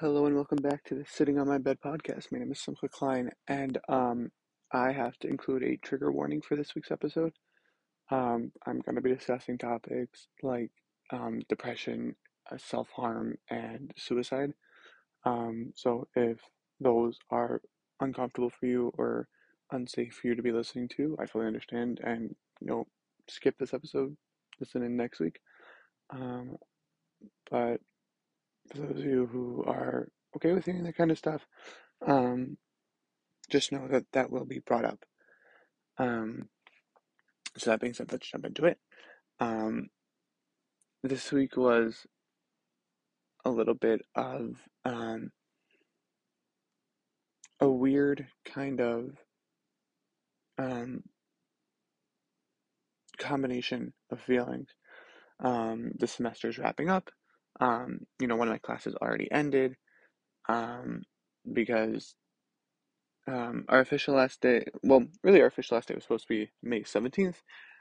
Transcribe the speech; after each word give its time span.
Hello 0.00 0.26
and 0.26 0.36
welcome 0.36 0.58
back 0.58 0.84
to 0.84 0.94
the 0.94 1.06
Sitting 1.08 1.38
on 1.38 1.48
My 1.48 1.56
Bed 1.56 1.78
podcast. 1.82 2.30
My 2.30 2.38
name 2.38 2.52
is 2.52 2.60
Simcha 2.60 2.86
Klein, 2.86 3.30
and 3.48 3.78
um, 3.88 4.30
I 4.70 4.92
have 4.92 5.16
to 5.20 5.26
include 5.26 5.62
a 5.62 5.78
trigger 5.78 6.12
warning 6.12 6.42
for 6.42 6.54
this 6.54 6.74
week's 6.74 6.90
episode. 6.90 7.32
Um, 8.10 8.52
I'm 8.66 8.82
going 8.82 8.96
to 8.96 9.00
be 9.00 9.14
discussing 9.14 9.56
topics 9.56 10.26
like 10.42 10.70
um, 11.10 11.40
depression, 11.48 12.14
uh, 12.52 12.58
self 12.58 12.90
harm, 12.90 13.38
and 13.48 13.94
suicide. 13.96 14.52
Um, 15.24 15.72
so 15.74 16.08
if 16.14 16.40
those 16.78 17.18
are 17.30 17.62
uncomfortable 17.98 18.50
for 18.50 18.66
you 18.66 18.92
or 18.98 19.28
unsafe 19.72 20.12
for 20.12 20.26
you 20.26 20.34
to 20.34 20.42
be 20.42 20.52
listening 20.52 20.88
to, 20.98 21.16
I 21.18 21.24
fully 21.24 21.46
understand, 21.46 22.00
and 22.04 22.36
you 22.60 22.66
know, 22.66 22.86
skip 23.30 23.56
this 23.58 23.72
episode, 23.72 24.14
listen 24.60 24.82
in 24.82 24.94
next 24.94 25.20
week. 25.20 25.40
Um, 26.10 26.56
but 27.50 27.80
for 28.70 28.78
those 28.78 28.98
of 28.98 29.04
you 29.04 29.26
who 29.26 29.64
are 29.66 30.08
okay 30.36 30.52
with 30.52 30.64
hearing 30.64 30.84
that 30.84 30.96
kind 30.96 31.10
of 31.10 31.18
stuff, 31.18 31.46
um, 32.06 32.58
just 33.50 33.72
know 33.72 33.88
that 33.88 34.04
that 34.12 34.30
will 34.30 34.44
be 34.44 34.60
brought 34.60 34.84
up. 34.84 35.04
Um, 35.98 36.48
so 37.56 37.70
that 37.70 37.80
being 37.80 37.94
said, 37.94 38.12
let's 38.12 38.28
jump 38.28 38.44
into 38.44 38.66
it. 38.66 38.78
Um, 39.40 39.88
this 41.02 41.32
week 41.32 41.56
was 41.56 42.06
a 43.44 43.50
little 43.50 43.74
bit 43.74 44.02
of 44.14 44.56
um, 44.84 45.30
a 47.60 47.68
weird 47.68 48.26
kind 48.44 48.80
of 48.80 49.10
um, 50.58 51.04
combination 53.18 53.92
of 54.10 54.20
feelings. 54.20 54.68
Um, 55.40 55.92
the 55.98 56.06
semester's 56.06 56.58
wrapping 56.58 56.90
up. 56.90 57.10
Um, 57.60 58.00
you 58.20 58.26
know, 58.26 58.36
one 58.36 58.48
of 58.48 58.52
my 58.52 58.58
classes 58.58 58.94
already 59.00 59.30
ended 59.30 59.76
um, 60.48 61.02
because 61.52 62.14
um, 63.28 63.64
our 63.68 63.80
official 63.80 64.14
last 64.14 64.40
day, 64.40 64.66
well, 64.82 65.04
really 65.22 65.40
our 65.40 65.48
official 65.48 65.76
last 65.76 65.88
day 65.88 65.94
was 65.94 66.04
supposed 66.04 66.28
to 66.28 66.34
be 66.34 66.50
May 66.62 66.82
17th. 66.82 67.36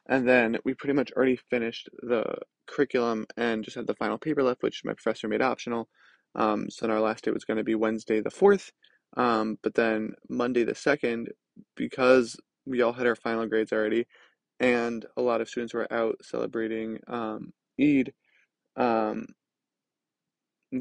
And 0.07 0.27
then 0.27 0.57
we 0.63 0.73
pretty 0.73 0.93
much 0.93 1.11
already 1.11 1.35
finished 1.35 1.89
the 2.01 2.23
curriculum 2.67 3.25
and 3.37 3.63
just 3.63 3.75
had 3.75 3.87
the 3.87 3.95
final 3.95 4.17
paper 4.17 4.43
left, 4.43 4.63
which 4.63 4.83
my 4.83 4.93
professor 4.93 5.27
made 5.27 5.41
optional. 5.41 5.87
Um, 6.35 6.69
so 6.69 6.85
then 6.85 6.95
our 6.95 7.01
last 7.01 7.23
day 7.23 7.31
was 7.31 7.45
going 7.45 7.57
to 7.57 7.63
be 7.63 7.75
Wednesday 7.75 8.21
the 8.21 8.29
4th. 8.29 8.71
Um, 9.17 9.57
but 9.63 9.73
then 9.75 10.13
Monday 10.29 10.63
the 10.63 10.73
2nd, 10.73 11.27
because 11.75 12.37
we 12.65 12.81
all 12.81 12.93
had 12.93 13.07
our 13.07 13.15
final 13.15 13.47
grades 13.47 13.71
already, 13.71 14.05
and 14.59 15.05
a 15.17 15.21
lot 15.21 15.41
of 15.41 15.49
students 15.49 15.73
were 15.73 15.91
out 15.91 16.17
celebrating 16.21 16.99
um, 17.07 17.53
Eid, 17.79 18.13
um, 18.75 19.27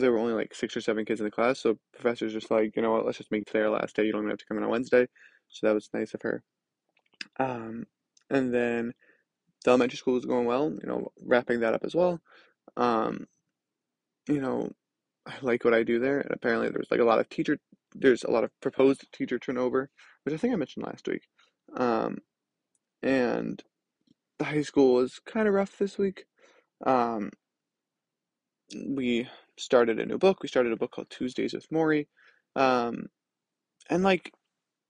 there 0.01 0.13
were 0.13 0.19
only 0.19 0.33
like 0.33 0.55
six 0.55 0.77
or 0.77 0.81
seven 0.81 1.05
kids 1.05 1.21
in 1.21 1.25
the 1.25 1.31
class, 1.31 1.61
so 1.61 1.79
professor's 1.93 2.33
just 2.33 2.51
like, 2.51 2.77
you 2.77 2.83
know 2.83 2.93
what, 2.93 3.07
let's 3.07 3.19
just 3.19 3.31
make 3.31 3.47
today 3.47 3.61
our 3.61 3.71
last 3.71 3.97
day. 3.97 4.05
You 4.05 4.13
don't 4.13 4.23
even 4.23 4.31
have 4.31 4.39
to 4.39 4.47
come 4.47 4.59
in 4.59 4.65
on 4.65 4.71
Wednesday. 4.71 5.07
So 5.49 5.67
that 5.67 5.75
was 5.75 5.91
nice 5.93 6.15
of 6.15 6.23
her. 6.23 6.43
Um, 7.39 7.85
and 8.31 8.53
then 8.53 8.93
the 9.65 9.71
elementary 9.71 9.97
school 9.97 10.15
was 10.15 10.25
going 10.25 10.47
well, 10.47 10.71
you 10.71 10.87
know, 10.87 11.13
wrapping 11.25 11.61
that 11.61 11.75
up 11.75 11.85
as 11.85 11.95
well. 11.95 12.21
Um, 12.77 13.27
you 14.29 14.41
know, 14.41 14.71
I 15.27 15.35
like 15.43 15.65
what 15.65 15.75
I 15.75 15.83
do 15.83 15.99
there, 15.99 16.21
and 16.21 16.31
apparently 16.33 16.69
there's 16.71 16.91
like 16.91 17.01
a 17.01 17.05
lot 17.05 17.21
of 17.21 17.29
teacher, 17.29 17.59
there's 17.95 18.25
a 18.25 18.31
lot 18.31 18.45
of 18.45 18.51
proposed 18.61 19.07
teacher 19.13 19.39
turnover, 19.39 19.91
which 20.25 20.35
I 20.35 20.39
think 20.39 20.53
I 20.53 20.57
mentioned 20.57 20.87
last 20.87 21.07
week. 21.07 21.23
Um, 21.77 22.19
and 23.03 23.63
the 24.39 24.45
high 24.45 24.63
school 24.63 24.95
was 24.95 25.21
kind 25.25 25.49
of 25.49 25.55
rough 25.55 25.79
this 25.79 25.99
week. 25.99 26.25
Um, 26.85 27.31
we 28.87 29.29
started 29.59 30.01
a 30.01 30.07
new 30.07 30.19
book. 30.19 30.43
We 30.43 30.49
started 30.49 30.73
a 30.73 30.77
book 30.77 30.93
called 30.93 31.11
Tuesdays 31.11 31.55
with 31.55 31.69
Morrie. 31.71 32.07
Um, 32.57 33.07
and 33.91 34.03
like, 34.03 34.33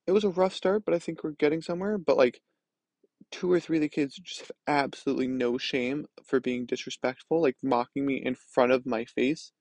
it 0.07 0.13
was 0.13 0.25
a 0.25 0.31
rough 0.31 0.55
start, 0.55 0.85
but 0.85 0.95
I 0.95 0.99
think 0.99 1.25
we're 1.25 1.33
getting 1.33 1.63
somewhere. 1.63 1.99
But 1.99 2.17
like, 2.17 2.41
two 3.31 3.51
or 3.51 3.61
three 3.61 3.79
of 3.79 3.83
the 3.83 3.89
kids 3.89 4.17
just 4.17 4.41
have 4.41 4.51
absolutely 4.67 5.27
no 5.27 5.59
shame 5.59 6.07
for 6.25 6.41
being 6.41 6.67
disrespectful, 6.67 7.43
like 7.43 7.57
mocking 7.63 8.07
me 8.07 8.17
in 8.17 8.35
front 8.35 8.73
of 8.73 8.87
my 8.87 9.05
face. 9.05 9.53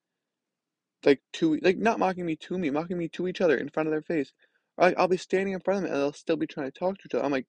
Like 1.06 1.22
to 1.34 1.60
like 1.62 1.78
not 1.78 2.00
mocking 2.00 2.26
me 2.26 2.36
to 2.38 2.58
me, 2.58 2.70
mocking 2.70 2.98
me 2.98 3.10
to 3.10 3.28
each 3.28 3.42
other 3.42 3.58
in 3.58 3.70
front 3.70 3.88
of 3.88 3.92
their 3.92 4.02
face. 4.02 4.32
Like 4.78 4.96
I'll 4.98 5.08
be 5.08 5.18
standing 5.18 5.54
in 5.54 5.60
front 5.60 5.78
of 5.80 5.84
them 5.84 5.94
and 5.94 6.02
they'll 6.02 6.14
still 6.14 6.38
be 6.38 6.48
trying 6.48 6.72
to 6.72 6.80
talk 6.80 6.98
to 6.98 7.04
each 7.06 7.16
other. 7.16 7.26
I'm 7.26 7.32
like, 7.32 7.48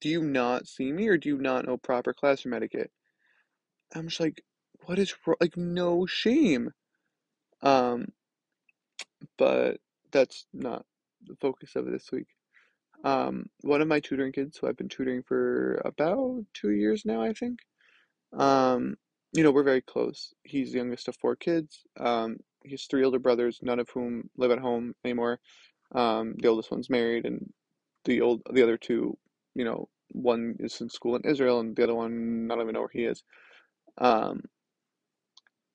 do 0.00 0.08
you 0.08 0.22
not 0.22 0.66
see 0.66 0.92
me 0.92 1.08
or 1.08 1.16
do 1.16 1.28
you 1.28 1.38
not 1.38 1.66
know 1.66 1.76
proper 1.76 2.12
classroom 2.12 2.54
etiquette? 2.54 2.90
I'm 3.94 4.08
just 4.08 4.20
like, 4.20 4.42
what 4.84 4.98
is? 4.98 5.14
Like 5.40 5.56
no 5.56 6.06
shame. 6.06 6.72
Um, 7.62 8.08
but 9.38 9.78
that's 10.12 10.46
not 10.52 10.84
the 11.26 11.36
focus 11.40 11.76
of 11.76 11.86
this 11.86 12.10
week. 12.12 12.28
Um, 13.04 13.46
one 13.62 13.82
of 13.82 13.88
my 13.88 14.00
tutoring 14.00 14.32
kids, 14.32 14.58
who 14.58 14.68
I've 14.68 14.76
been 14.76 14.88
tutoring 14.88 15.22
for 15.22 15.80
about 15.84 16.44
two 16.54 16.70
years 16.70 17.04
now, 17.04 17.22
I 17.22 17.32
think. 17.32 17.60
Um, 18.36 18.96
you 19.32 19.42
know, 19.42 19.50
we're 19.50 19.62
very 19.62 19.82
close. 19.82 20.34
He's 20.44 20.72
the 20.72 20.78
youngest 20.78 21.08
of 21.08 21.16
four 21.16 21.36
kids. 21.36 21.82
Um, 21.98 22.38
he 22.64 22.72
has 22.72 22.84
three 22.84 23.04
older 23.04 23.18
brothers, 23.18 23.60
none 23.62 23.78
of 23.78 23.88
whom 23.90 24.30
live 24.36 24.50
at 24.50 24.58
home 24.58 24.94
anymore. 25.04 25.40
Um, 25.94 26.34
the 26.38 26.48
oldest 26.48 26.70
one's 26.70 26.90
married, 26.90 27.26
and 27.26 27.52
the 28.04 28.20
old 28.22 28.42
the 28.52 28.62
other 28.62 28.76
two, 28.78 29.16
you 29.54 29.64
know, 29.64 29.88
one 30.12 30.56
is 30.60 30.80
in 30.80 30.88
school 30.88 31.16
in 31.16 31.22
Israel, 31.24 31.60
and 31.60 31.76
the 31.76 31.84
other 31.84 31.94
one, 31.94 32.48
I 32.50 32.54
don't 32.54 32.62
even 32.64 32.74
know 32.74 32.80
where 32.80 32.90
he 32.92 33.04
is. 33.04 33.22
Um, 33.98 34.42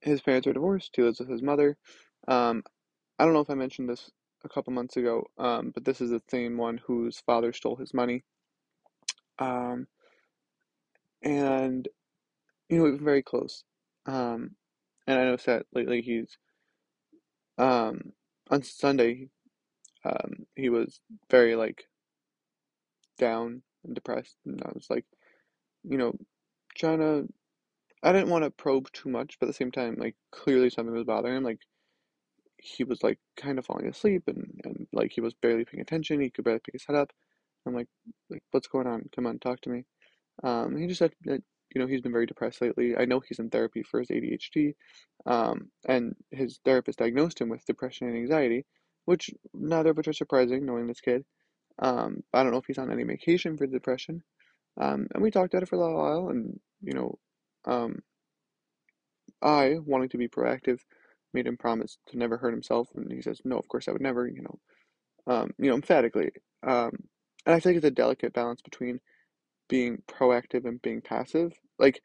his 0.01 0.21
parents 0.21 0.47
are 0.47 0.53
divorced. 0.53 0.91
He 0.95 1.03
lives 1.03 1.19
with 1.19 1.29
his 1.29 1.41
mother. 1.41 1.77
Um, 2.27 2.63
I 3.19 3.25
don't 3.25 3.33
know 3.33 3.41
if 3.41 3.49
I 3.49 3.55
mentioned 3.55 3.89
this 3.89 4.11
a 4.43 4.49
couple 4.49 4.73
months 4.73 4.97
ago, 4.97 5.25
um, 5.37 5.71
but 5.73 5.85
this 5.85 6.01
is 6.01 6.09
the 6.11 6.21
same 6.29 6.57
one 6.57 6.79
whose 6.85 7.19
father 7.19 7.53
stole 7.53 7.75
his 7.75 7.93
money. 7.93 8.23
Um, 9.39 9.87
and 11.23 11.87
you 12.69 12.77
know 12.77 12.83
we've 12.83 12.95
been 12.97 13.05
very 13.05 13.23
close. 13.23 13.63
Um, 14.05 14.55
and 15.07 15.19
I 15.19 15.25
know 15.25 15.37
that 15.37 15.65
lately 15.73 16.01
he's 16.01 16.37
um 17.57 18.13
on 18.49 18.63
Sunday, 18.63 19.29
um, 20.05 20.45
he 20.55 20.69
was 20.69 20.99
very 21.29 21.55
like 21.55 21.85
down 23.17 23.61
and 23.83 23.95
depressed, 23.95 24.37
and 24.45 24.61
I 24.63 24.71
was 24.73 24.87
like, 24.89 25.05
you 25.83 25.97
know, 25.97 26.13
trying 26.75 26.99
to. 26.99 27.27
I 28.03 28.11
didn't 28.11 28.29
want 28.29 28.43
to 28.43 28.51
probe 28.51 28.91
too 28.91 29.09
much, 29.09 29.37
but 29.39 29.47
at 29.47 29.49
the 29.49 29.53
same 29.53 29.71
time, 29.71 29.95
like 29.97 30.15
clearly 30.31 30.69
something 30.69 30.93
was 30.93 31.05
bothering 31.05 31.37
him. 31.37 31.43
Like 31.43 31.59
he 32.57 32.83
was 32.83 33.03
like 33.03 33.19
kind 33.37 33.59
of 33.59 33.65
falling 33.65 33.87
asleep 33.87 34.23
and, 34.27 34.59
and 34.63 34.87
like 34.93 35.11
he 35.13 35.21
was 35.21 35.33
barely 35.35 35.65
paying 35.65 35.81
attention. 35.81 36.21
He 36.21 36.29
could 36.29 36.45
barely 36.45 36.59
pick 36.59 36.73
his 36.73 36.85
head 36.85 36.95
up. 36.95 37.11
I'm 37.65 37.75
like, 37.75 37.87
like 38.29 38.43
what's 38.51 38.67
going 38.67 38.87
on? 38.87 39.09
Come 39.15 39.27
on, 39.27 39.39
talk 39.39 39.61
to 39.61 39.69
me. 39.69 39.85
Um, 40.43 40.77
he 40.77 40.87
just 40.87 40.99
said 40.99 41.13
that 41.25 41.41
you 41.73 41.81
know 41.81 41.87
he's 41.87 42.01
been 42.01 42.11
very 42.11 42.25
depressed 42.25 42.61
lately. 42.61 42.95
I 42.97 43.05
know 43.05 43.19
he's 43.19 43.39
in 43.39 43.49
therapy 43.49 43.83
for 43.83 43.99
his 43.99 44.09
ADHD, 44.09 44.73
um, 45.25 45.69
and 45.87 46.15
his 46.31 46.59
therapist 46.65 46.99
diagnosed 46.99 47.39
him 47.39 47.49
with 47.49 47.65
depression 47.65 48.07
and 48.07 48.17
anxiety, 48.17 48.65
which 49.05 49.29
neither 49.53 49.91
of 49.91 49.97
which 49.97 50.07
are 50.07 50.13
surprising 50.13 50.65
knowing 50.65 50.87
this 50.87 51.01
kid. 51.01 51.23
Um, 51.79 52.23
I 52.33 52.43
don't 52.43 52.51
know 52.51 52.57
if 52.57 52.65
he's 52.65 52.77
on 52.77 52.91
any 52.91 53.03
medication 53.03 53.57
for 53.57 53.67
depression. 53.67 54.23
Um, 54.79 55.07
and 55.13 55.21
we 55.21 55.31
talked 55.31 55.53
about 55.53 55.63
it 55.63 55.69
for 55.69 55.75
a 55.75 55.79
little 55.79 55.97
while, 55.97 56.29
and 56.29 56.59
you 56.81 56.93
know, 56.93 57.19
um, 57.65 58.01
I 59.41 59.77
wanting 59.85 60.09
to 60.09 60.17
be 60.17 60.27
proactive 60.27 60.79
made 61.33 61.47
him 61.47 61.57
promise 61.57 61.97
to 62.07 62.17
never 62.17 62.37
hurt 62.37 62.53
himself, 62.53 62.89
and 62.95 63.11
he 63.11 63.21
says, 63.21 63.41
"No, 63.45 63.57
of 63.57 63.67
course 63.67 63.87
I 63.87 63.91
would 63.91 64.01
never." 64.01 64.27
You 64.27 64.43
know, 64.43 64.59
um, 65.27 65.51
you 65.57 65.69
know, 65.69 65.75
emphatically. 65.75 66.31
Um, 66.63 66.91
and 67.45 67.55
I 67.55 67.59
think 67.59 67.77
it's 67.77 67.85
a 67.85 67.91
delicate 67.91 68.33
balance 68.33 68.61
between 68.61 68.99
being 69.69 70.03
proactive 70.07 70.65
and 70.65 70.81
being 70.81 71.01
passive. 71.01 71.53
Like, 71.79 72.01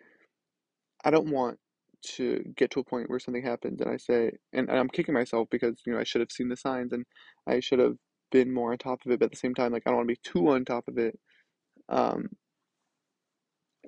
I 1.05 1.11
don't 1.11 1.31
want 1.31 1.59
to 2.03 2.43
get 2.56 2.71
to 2.73 2.81
a 2.81 2.84
point 2.84 3.11
where 3.11 3.19
something 3.19 3.43
happens 3.43 3.81
and 3.81 3.91
I 3.91 3.97
say, 3.97 4.33
and, 4.53 4.69
and 4.69 4.78
I'm 4.78 4.88
kicking 4.88 5.15
myself 5.15 5.49
because 5.50 5.81
you 5.87 5.93
know 5.93 5.99
I 5.99 6.05
should 6.05 6.20
have 6.20 6.31
seen 6.32 6.49
the 6.49 6.56
signs 6.56 6.93
and 6.93 7.05
I 7.47 7.61
should 7.61 7.79
have 7.81 7.97
been 8.31 8.53
more 8.53 8.73
on 8.73 8.79
top 8.79 9.00
of 9.05 9.12
it. 9.12 9.19
But 9.20 9.26
at 9.26 9.31
the 9.32 9.37
same 9.38 9.55
time, 9.55 9.73
like 9.73 9.82
I 9.87 9.91
don't 9.91 9.99
want 9.99 10.08
to 10.08 10.14
be 10.14 10.20
too 10.23 10.49
on 10.50 10.64
top 10.64 10.88
of 10.88 10.99
it. 10.99 11.19
Um, 11.88 12.31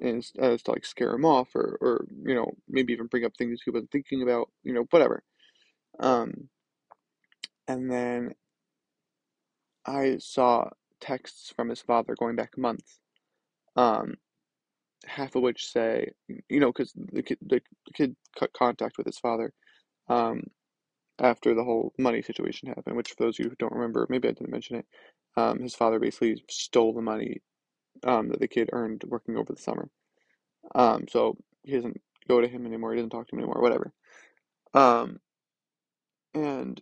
as, 0.02 0.32
as 0.38 0.62
to 0.62 0.72
like 0.72 0.86
scare 0.86 1.12
him 1.14 1.24
off 1.24 1.54
or, 1.54 1.78
or 1.80 2.06
you 2.24 2.34
know 2.34 2.52
maybe 2.68 2.92
even 2.92 3.06
bring 3.06 3.24
up 3.24 3.36
things 3.36 3.60
he 3.64 3.70
wasn't 3.70 3.90
thinking 3.90 4.22
about 4.22 4.50
you 4.62 4.72
know 4.72 4.86
whatever. 4.90 5.22
Um, 6.00 6.48
and 7.66 7.90
then 7.90 8.34
I 9.86 10.18
saw 10.18 10.70
texts 11.00 11.52
from 11.54 11.68
his 11.68 11.80
father 11.80 12.14
going 12.18 12.36
back 12.36 12.56
months, 12.56 12.98
um, 13.76 14.14
half 15.06 15.34
of 15.34 15.42
which 15.42 15.66
say, 15.66 16.10
you 16.48 16.60
know, 16.60 16.72
because 16.72 16.92
the 16.94 17.22
kid, 17.22 17.38
the 17.46 17.62
kid 17.94 18.16
cut 18.38 18.52
contact 18.52 18.98
with 18.98 19.06
his 19.06 19.18
father 19.18 19.52
um, 20.08 20.42
after 21.18 21.54
the 21.54 21.64
whole 21.64 21.92
money 21.98 22.22
situation 22.22 22.68
happened, 22.68 22.96
which 22.96 23.10
for 23.10 23.24
those 23.24 23.38
of 23.38 23.44
you 23.44 23.50
who 23.50 23.56
don't 23.58 23.74
remember, 23.74 24.06
maybe 24.10 24.28
I 24.28 24.32
didn't 24.32 24.50
mention 24.50 24.76
it, 24.76 24.86
um, 25.36 25.60
his 25.60 25.74
father 25.74 25.98
basically 25.98 26.42
stole 26.48 26.94
the 26.94 27.02
money 27.02 27.40
um, 28.04 28.28
that 28.28 28.40
the 28.40 28.48
kid 28.48 28.70
earned 28.72 29.04
working 29.06 29.36
over 29.36 29.52
the 29.52 29.60
summer. 29.60 29.88
Um, 30.74 31.06
so 31.08 31.36
he 31.62 31.72
doesn't 31.72 32.00
go 32.28 32.40
to 32.40 32.48
him 32.48 32.66
anymore, 32.66 32.92
he 32.92 32.98
doesn't 32.98 33.10
talk 33.10 33.28
to 33.28 33.34
him 33.34 33.40
anymore, 33.40 33.62
whatever. 33.62 33.92
Um, 34.74 35.20
and 36.34 36.80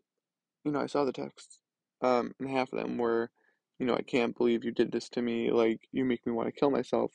you 0.65 0.73
know, 0.73 0.81
I 0.81 0.87
saw 0.87 1.05
the 1.05 1.13
texts, 1.13 1.61
um, 2.03 2.33
and 2.41 2.51
half 2.51 2.73
of 2.73 2.81
them 2.81 2.99
were, 2.99 3.31
you 3.79 3.87
know, 3.87 3.95
I 3.95 4.03
can't 4.03 4.37
believe 4.37 4.65
you 4.65 4.73
did 4.73 4.91
this 4.91 5.09
to 5.11 5.23
me, 5.23 5.53
like, 5.53 5.81
you 5.93 6.05
make 6.05 6.27
me 6.27 6.33
want 6.33 6.49
to 6.49 6.59
kill 6.59 6.71
myself. 6.71 7.13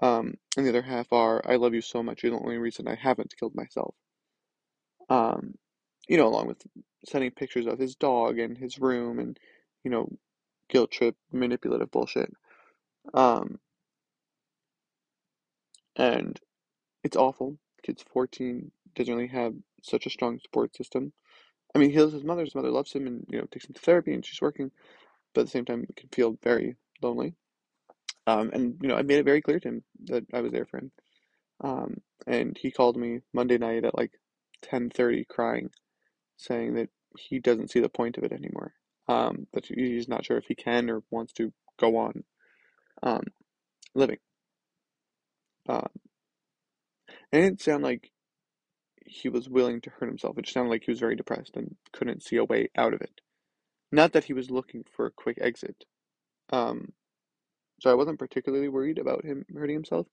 Um, 0.00 0.34
and 0.56 0.66
the 0.66 0.70
other 0.70 0.82
half 0.82 1.12
are, 1.12 1.40
I 1.46 1.56
love 1.56 1.74
you 1.74 1.80
so 1.80 2.02
much, 2.02 2.22
you're 2.22 2.32
the 2.32 2.38
only 2.38 2.58
reason 2.58 2.88
I 2.88 2.96
haven't 2.96 3.36
killed 3.38 3.54
myself. 3.54 3.94
Um, 5.08 5.54
you 6.08 6.16
know, 6.16 6.26
along 6.26 6.48
with 6.48 6.62
sending 7.06 7.30
pictures 7.30 7.66
of 7.66 7.78
his 7.78 7.94
dog 7.94 8.40
and 8.40 8.58
his 8.58 8.80
room 8.80 9.20
and, 9.20 9.38
you 9.84 9.90
know, 9.90 10.08
guilt 10.68 10.90
trip, 10.90 11.14
manipulative 11.32 11.90
bullshit. 11.92 12.32
Um, 13.14 13.58
and 15.96 16.40
it's 17.04 17.16
awful. 17.16 17.58
Kid's 17.82 18.04
14, 18.12 18.70
doesn't 18.94 19.14
really 19.14 19.28
have 19.28 19.54
such 19.82 20.06
a 20.06 20.10
strong 20.10 20.38
support 20.40 20.76
system. 20.76 21.12
I 21.74 21.78
mean, 21.78 21.90
he 21.90 21.98
loves 22.00 22.12
his 22.12 22.24
mother. 22.24 22.44
His 22.44 22.54
mother 22.54 22.70
loves 22.70 22.92
him 22.92 23.06
and, 23.06 23.24
you 23.28 23.38
know, 23.38 23.46
takes 23.46 23.66
him 23.66 23.74
to 23.74 23.80
therapy 23.80 24.12
and 24.12 24.24
she's 24.24 24.40
working, 24.40 24.70
but 25.34 25.42
at 25.42 25.46
the 25.48 25.50
same 25.50 25.64
time, 25.64 25.86
it 25.88 25.96
can 25.96 26.08
feel 26.10 26.38
very 26.42 26.76
lonely. 27.02 27.34
Um, 28.26 28.50
and, 28.52 28.76
you 28.80 28.88
know, 28.88 28.96
I 28.96 29.02
made 29.02 29.18
it 29.18 29.24
very 29.24 29.42
clear 29.42 29.60
to 29.60 29.68
him 29.68 29.84
that 30.06 30.24
I 30.32 30.40
was 30.40 30.52
there 30.52 30.66
for 30.66 30.78
him. 30.78 30.92
Um, 31.62 31.96
and 32.26 32.56
he 32.58 32.70
called 32.70 32.96
me 32.96 33.20
Monday 33.32 33.58
night 33.58 33.84
at 33.84 33.96
like 33.96 34.12
10:30 34.62 35.26
crying, 35.28 35.70
saying 36.36 36.74
that 36.74 36.90
he 37.18 37.38
doesn't 37.38 37.70
see 37.70 37.80
the 37.80 37.88
point 37.88 38.18
of 38.18 38.24
it 38.24 38.32
anymore. 38.32 38.74
Um, 39.08 39.46
that 39.52 39.66
he's 39.66 40.08
not 40.08 40.24
sure 40.24 40.38
if 40.38 40.46
he 40.46 40.54
can 40.54 40.90
or 40.90 41.02
wants 41.10 41.32
to 41.34 41.52
go 41.78 41.96
on 41.96 42.24
um, 43.02 43.24
living. 43.94 44.18
Um, 45.68 45.88
and 47.32 47.40
it 47.40 47.42
didn't 47.42 47.60
sound 47.62 47.82
like 47.82 48.10
he 49.06 49.28
was 49.28 49.48
willing 49.48 49.80
to 49.82 49.90
hurt 49.90 50.08
himself. 50.08 50.38
It 50.38 50.42
just 50.42 50.54
sounded 50.54 50.70
like 50.70 50.84
he 50.84 50.90
was 50.90 51.00
very 51.00 51.16
depressed 51.16 51.56
and 51.56 51.76
couldn't 51.92 52.22
see 52.22 52.36
a 52.36 52.44
way 52.44 52.68
out 52.76 52.94
of 52.94 53.00
it. 53.00 53.20
Not 53.90 54.12
that 54.12 54.24
he 54.24 54.32
was 54.32 54.50
looking 54.50 54.84
for 54.90 55.06
a 55.06 55.10
quick 55.10 55.38
exit. 55.40 55.84
Um, 56.50 56.92
so 57.80 57.90
I 57.90 57.94
wasn't 57.94 58.18
particularly 58.18 58.68
worried 58.68 58.98
about 58.98 59.24
him 59.24 59.44
hurting 59.52 59.76
himself, 59.76 60.06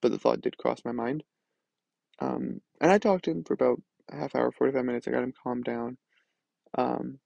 but 0.00 0.10
the 0.12 0.18
thought 0.18 0.40
did 0.40 0.58
cross 0.58 0.80
my 0.84 0.92
mind. 0.92 1.24
Um, 2.18 2.60
and 2.80 2.90
I 2.90 2.98
talked 2.98 3.24
to 3.24 3.30
him 3.30 3.44
for 3.44 3.54
about 3.54 3.80
a 4.10 4.16
half 4.16 4.34
hour, 4.34 4.52
45 4.52 4.84
minutes. 4.84 5.08
I 5.08 5.10
got 5.10 5.22
him 5.22 5.34
calmed 5.42 5.64
down. 5.64 5.98
Um, 6.76 7.18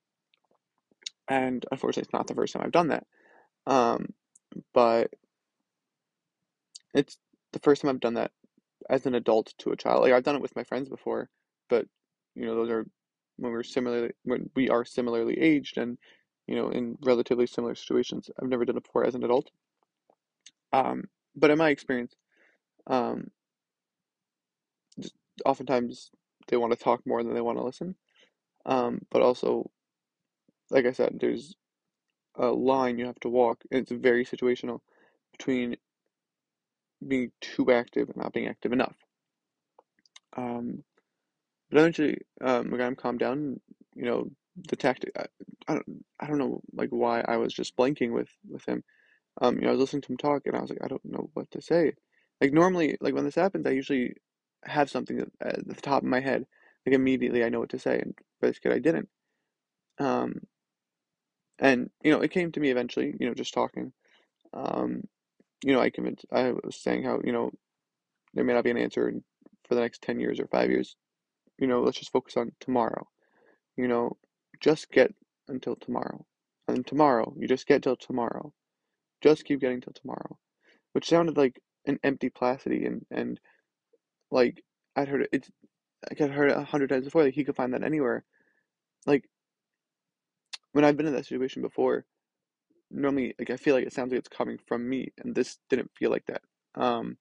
and 1.29 1.65
unfortunately, 1.71 2.03
it's 2.03 2.13
not 2.13 2.27
the 2.27 2.35
first 2.35 2.53
time 2.53 2.63
I've 2.65 2.73
done 2.73 2.89
that. 2.89 3.07
Um, 3.67 4.07
but 4.73 5.11
it's 6.95 7.19
the 7.53 7.59
first 7.61 7.83
time 7.83 7.91
I've 7.91 8.01
done 8.01 8.15
that 8.15 8.33
as 8.89 9.07
an 9.07 9.15
adult 9.15 9.55
to 9.59 9.71
a 9.73 9.77
child. 9.77 10.03
Like 10.03 10.13
I've 10.13 10.25
done 10.25 10.37
it 10.37 10.43
with 10.43 10.57
my 10.57 10.65
friends 10.65 10.89
before, 10.89 11.29
but 11.69 11.87
you 12.35 12.47
know, 12.47 12.55
those 12.55 12.71
are 12.71 12.87
when 13.37 13.53
we're 13.53 13.63
similarly 13.63 14.13
when 14.25 14.51
we 14.55 14.69
are 14.69 14.85
similarly 14.85 15.39
aged 15.39 15.79
and 15.79 15.99
you 16.47 16.57
know 16.57 16.71
in 16.71 16.97
relatively 17.03 17.47
similar 17.47 17.75
situations. 17.75 18.31
I've 18.41 18.49
never 18.49 18.65
done 18.65 18.77
it 18.77 18.85
before 18.85 19.05
as 19.05 19.15
an 19.15 19.25
adult. 19.25 19.51
Um, 20.73 21.05
but 21.37 21.51
in 21.51 21.59
my 21.59 21.71
experience, 21.71 22.15
um, 22.87 23.31
oftentimes 25.45 26.11
they 26.49 26.57
want 26.57 26.73
to 26.73 26.79
talk 26.79 27.07
more 27.07 27.23
than 27.23 27.35
they 27.35 27.41
want 27.41 27.59
to 27.59 27.65
listen. 27.65 27.95
Um, 28.67 29.01
but 29.11 29.23
also, 29.23 29.71
like 30.71 30.87
I 30.87 30.93
said, 30.93 31.19
there's 31.21 31.55
a 32.37 32.47
line 32.47 32.99
you 32.99 33.07
have 33.07 33.21
to 33.21 33.29
walk, 33.29 33.63
and 33.71 33.83
it's 33.83 33.93
very 33.93 34.25
situational 34.25 34.81
between 35.33 35.77
being 37.07 37.33
too 37.41 37.71
active 37.71 38.09
and 38.09 38.17
not 38.17 38.33
being 38.33 38.47
active 38.49 38.73
enough. 38.73 38.97
Um, 40.37 40.85
but 41.71 41.79
eventually, 41.81 42.19
um, 42.41 42.73
him 42.73 42.97
calmed 42.97 43.21
down. 43.21 43.61
You 43.95 44.05
know, 44.05 44.31
the 44.69 44.77
tactic. 44.77 45.13
I, 45.17 45.27
I 45.69 45.75
don't. 45.75 46.05
I 46.21 46.27
don't 46.27 46.39
know, 46.39 46.61
like 46.73 46.91
why 46.91 47.21
I 47.21 47.37
was 47.37 47.53
just 47.53 47.77
blanking 47.77 48.13
with 48.13 48.29
with 48.49 48.65
him. 48.65 48.85
Um, 49.41 49.57
you 49.57 49.63
know, 49.63 49.69
I 49.69 49.73
was 49.73 49.81
listening 49.81 50.03
to 50.03 50.13
him 50.13 50.19
talk, 50.19 50.43
and 50.47 50.57
I 50.57 50.61
was 50.61 50.71
like, 50.71 50.83
I 50.85 50.89
don't 50.89 51.05
know 51.05 51.31
what 51.35 51.51
to 51.53 51.63
say. 51.63 51.93
Like 52.41 52.53
normally, 52.53 52.97
like 53.01 53.15
when 53.15 53.25
this 53.25 53.35
happens, 53.35 53.67
I 53.67 53.71
usually 53.71 54.15
have 54.65 54.91
something 54.91 55.21
at 55.41 55.67
the 55.67 55.75
top 55.75 56.03
of 56.03 56.09
my 56.09 56.21
head. 56.21 56.47
Like 56.87 56.95
immediately, 56.95 57.45
I 57.45 57.49
know 57.49 57.61
what 57.61 57.71
to 57.71 57.79
say, 57.79 57.99
and 57.99 58.15
for 58.41 58.47
this 58.47 58.59
kid, 58.59 58.73
I 58.73 58.79
didn't. 58.79 59.09
Um, 59.99 60.41
and 61.61 61.91
you 62.03 62.11
know, 62.11 62.21
it 62.21 62.33
came 62.33 62.51
to 62.53 62.61
me 62.61 62.71
eventually. 62.71 63.15
You 63.21 63.29
know, 63.29 63.35
just 63.35 63.55
talking. 63.55 63.93
Um, 64.53 65.05
you 65.65 65.73
know, 65.73 65.81
I 65.81 65.91
convinced. 65.91 66.27
I 66.33 66.53
was 66.53 66.77
saying 66.77 67.05
how 67.05 67.21
you 67.23 67.33
know 67.33 67.53
there 68.35 68.45
may 68.45 68.55
not 68.55 68.65
be 68.65 68.71
an 68.71 68.79
answer 68.79 69.13
for 69.69 69.75
the 69.75 69.83
next 69.83 70.03
ten 70.03 70.19
years 70.19 70.41
or 70.41 70.47
five 70.49 70.71
years. 70.71 70.97
You 71.59 71.67
know, 71.67 71.83
let's 71.83 71.99
just 71.99 72.13
focus 72.13 72.37
on 72.37 72.53
tomorrow. 72.61 73.07
You 73.77 73.89
know, 73.89 74.17
just 74.61 74.91
get 74.91 75.15
until 75.49 75.77
tomorrow, 75.77 76.25
and 76.67 76.87
tomorrow 76.87 77.35
you 77.39 77.47
just 77.47 77.67
get 77.67 77.83
till 77.83 77.97
tomorrow. 77.97 78.53
Just 79.23 79.45
keep 79.45 79.61
getting 79.61 79.83
till 79.83 79.93
tomorrow, 79.93 80.39
which 80.93 81.09
sounded 81.09 81.37
like 81.37 81.61
an 81.87 81.99
empty 82.03 82.31
placidity 82.31 82.87
and 82.87 83.05
and 83.11 83.39
like 84.31 84.63
I'd 84.97 85.09
heard 85.09 85.23
it. 85.23 85.31
It's 85.33 85.51
like 86.09 86.21
I'd 86.21 86.31
heard 86.31 86.51
it 86.51 86.57
a 86.57 86.65
hundred 86.65 86.89
times 86.89 87.05
before. 87.05 87.25
Like 87.25 87.35
he 87.35 87.45
could 87.45 87.57
find 87.57 87.75
that 87.75 87.85
anywhere. 87.85 88.25
Like 89.07 89.29
when 90.73 90.85
I've 90.85 90.97
been 90.97 91.07
in 91.07 91.15
that 91.15 91.27
situation 91.27 91.63
before, 91.63 92.05
normally 92.91 93.35
like 93.39 93.51
I 93.51 93.57
feel 93.57 93.75
like 93.75 93.87
it 93.87 93.93
sounds 93.93 94.13
like 94.13 94.19
it's 94.19 94.29
coming 94.29 94.59
from 94.67 94.89
me, 94.89 95.13
and 95.19 95.35
this 95.35 95.59
didn't 95.71 95.91
feel 95.99 96.11
like 96.11 96.27
that. 96.27 96.43
Um, 96.75 97.19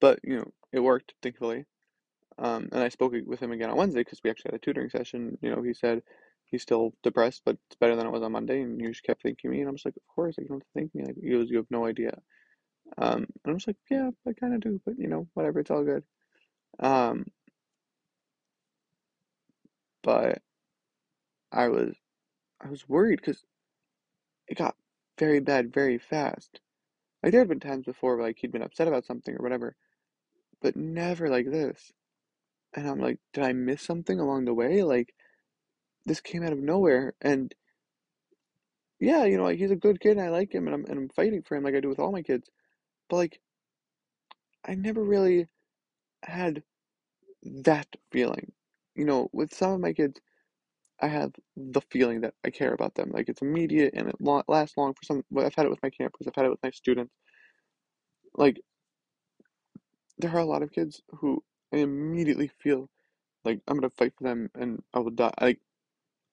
but 0.00 0.18
you 0.22 0.36
know, 0.36 0.50
it 0.72 0.80
worked 0.80 1.14
thankfully. 1.22 1.64
Um, 2.38 2.68
and 2.72 2.82
I 2.82 2.88
spoke 2.90 3.14
with 3.26 3.40
him 3.40 3.52
again 3.52 3.70
on 3.70 3.76
Wednesday 3.76 4.00
because 4.00 4.20
we 4.24 4.30
actually 4.30 4.50
had 4.52 4.56
a 4.56 4.58
tutoring 4.64 4.90
session. 4.90 5.38
You 5.42 5.50
know, 5.54 5.62
he 5.62 5.74
said 5.74 6.02
he's 6.46 6.62
still 6.62 6.92
depressed, 7.02 7.42
but 7.44 7.56
it's 7.68 7.76
better 7.80 7.96
than 7.96 8.06
it 8.06 8.12
was 8.12 8.22
on 8.22 8.32
Monday. 8.32 8.62
And 8.62 8.80
he 8.80 8.88
just 8.88 9.04
kept 9.04 9.22
thanking 9.22 9.50
me, 9.50 9.60
and 9.60 9.68
I'm 9.68 9.76
just 9.76 9.86
like, 9.86 9.96
of 9.96 10.06
course, 10.14 10.36
like, 10.38 10.46
you 10.46 10.50
don't 10.50 10.64
thank 10.74 10.94
me. 10.94 11.04
Like, 11.04 11.16
he 11.22 11.30
goes, 11.30 11.50
you 11.50 11.58
have 11.58 11.70
no 11.70 11.86
idea. 11.86 12.18
Um, 12.98 13.18
and 13.18 13.28
I'm 13.46 13.56
just 13.56 13.68
like, 13.68 13.76
yeah, 13.90 14.10
I 14.28 14.32
kind 14.34 14.54
of 14.54 14.60
do, 14.60 14.80
but 14.86 14.98
you 14.98 15.08
know, 15.08 15.28
whatever, 15.34 15.60
it's 15.60 15.70
all 15.70 15.84
good. 15.84 16.04
Um, 16.80 17.26
but 20.02 20.42
I 21.52 21.68
was, 21.68 21.94
I 22.64 22.68
was 22.70 22.88
worried 22.88 23.20
because 23.24 23.44
it 24.48 24.58
got 24.58 24.76
very 25.18 25.40
bad 25.40 25.72
very 25.72 25.98
fast. 25.98 26.60
Like 27.22 27.32
there 27.32 27.40
had 27.40 27.48
been 27.48 27.60
times 27.60 27.84
before 27.86 28.20
like 28.20 28.38
he'd 28.40 28.52
been 28.52 28.62
upset 28.62 28.88
about 28.88 29.06
something 29.06 29.34
or 29.34 29.42
whatever, 29.42 29.76
but 30.62 30.76
never 30.76 31.28
like 31.28 31.50
this. 31.50 31.92
And 32.74 32.88
I'm 32.88 33.00
like, 33.00 33.18
did 33.32 33.44
I 33.44 33.52
miss 33.52 33.82
something 33.82 34.20
along 34.20 34.44
the 34.44 34.54
way? 34.54 34.82
Like 34.82 35.14
this 36.06 36.20
came 36.20 36.42
out 36.44 36.52
of 36.52 36.58
nowhere, 36.58 37.14
and 37.20 37.54
yeah, 39.00 39.24
you 39.24 39.36
know, 39.36 39.44
like 39.44 39.58
he's 39.58 39.70
a 39.70 39.76
good 39.76 40.00
kid 40.00 40.12
and 40.18 40.22
I 40.22 40.30
like 40.30 40.54
him 40.54 40.66
and 40.66 40.74
I'm 40.74 40.84
and 40.86 40.98
I'm 40.98 41.08
fighting 41.10 41.42
for 41.42 41.56
him 41.56 41.64
like 41.64 41.74
I 41.74 41.80
do 41.80 41.88
with 41.88 41.98
all 41.98 42.12
my 42.12 42.22
kids. 42.22 42.50
But 43.08 43.16
like 43.16 43.40
I 44.66 44.74
never 44.74 45.02
really 45.02 45.48
had 46.24 46.62
that 47.42 47.88
feeling. 48.12 48.52
You 48.94 49.04
know, 49.06 49.30
with 49.32 49.54
some 49.54 49.72
of 49.72 49.80
my 49.80 49.92
kids, 49.92 50.20
I 51.00 51.08
have 51.08 51.32
the 51.56 51.82
feeling 51.90 52.22
that 52.22 52.34
I 52.44 52.50
care 52.50 52.72
about 52.72 52.94
them. 52.94 53.10
Like 53.12 53.28
it's 53.28 53.42
immediate 53.42 53.94
and 53.94 54.08
it 54.08 54.16
lasts 54.48 54.76
long 54.76 54.94
for 54.94 55.04
some. 55.04 55.24
I've 55.38 55.54
had 55.54 55.66
it 55.66 55.70
with 55.70 55.82
my 55.82 55.90
campers. 55.90 56.26
I've 56.26 56.34
had 56.34 56.46
it 56.46 56.50
with 56.50 56.62
my 56.62 56.70
students. 56.70 57.12
Like 58.34 58.60
there 60.18 60.30
are 60.30 60.38
a 60.40 60.44
lot 60.44 60.62
of 60.62 60.72
kids 60.72 61.02
who 61.18 61.42
I 61.72 61.78
immediately 61.78 62.50
feel 62.62 62.88
like 63.44 63.60
I'm 63.68 63.76
gonna 63.76 63.90
fight 63.90 64.14
for 64.16 64.24
them 64.24 64.50
and 64.54 64.82
I 64.94 65.00
will 65.00 65.10
die. 65.10 65.32
Like 65.40 65.60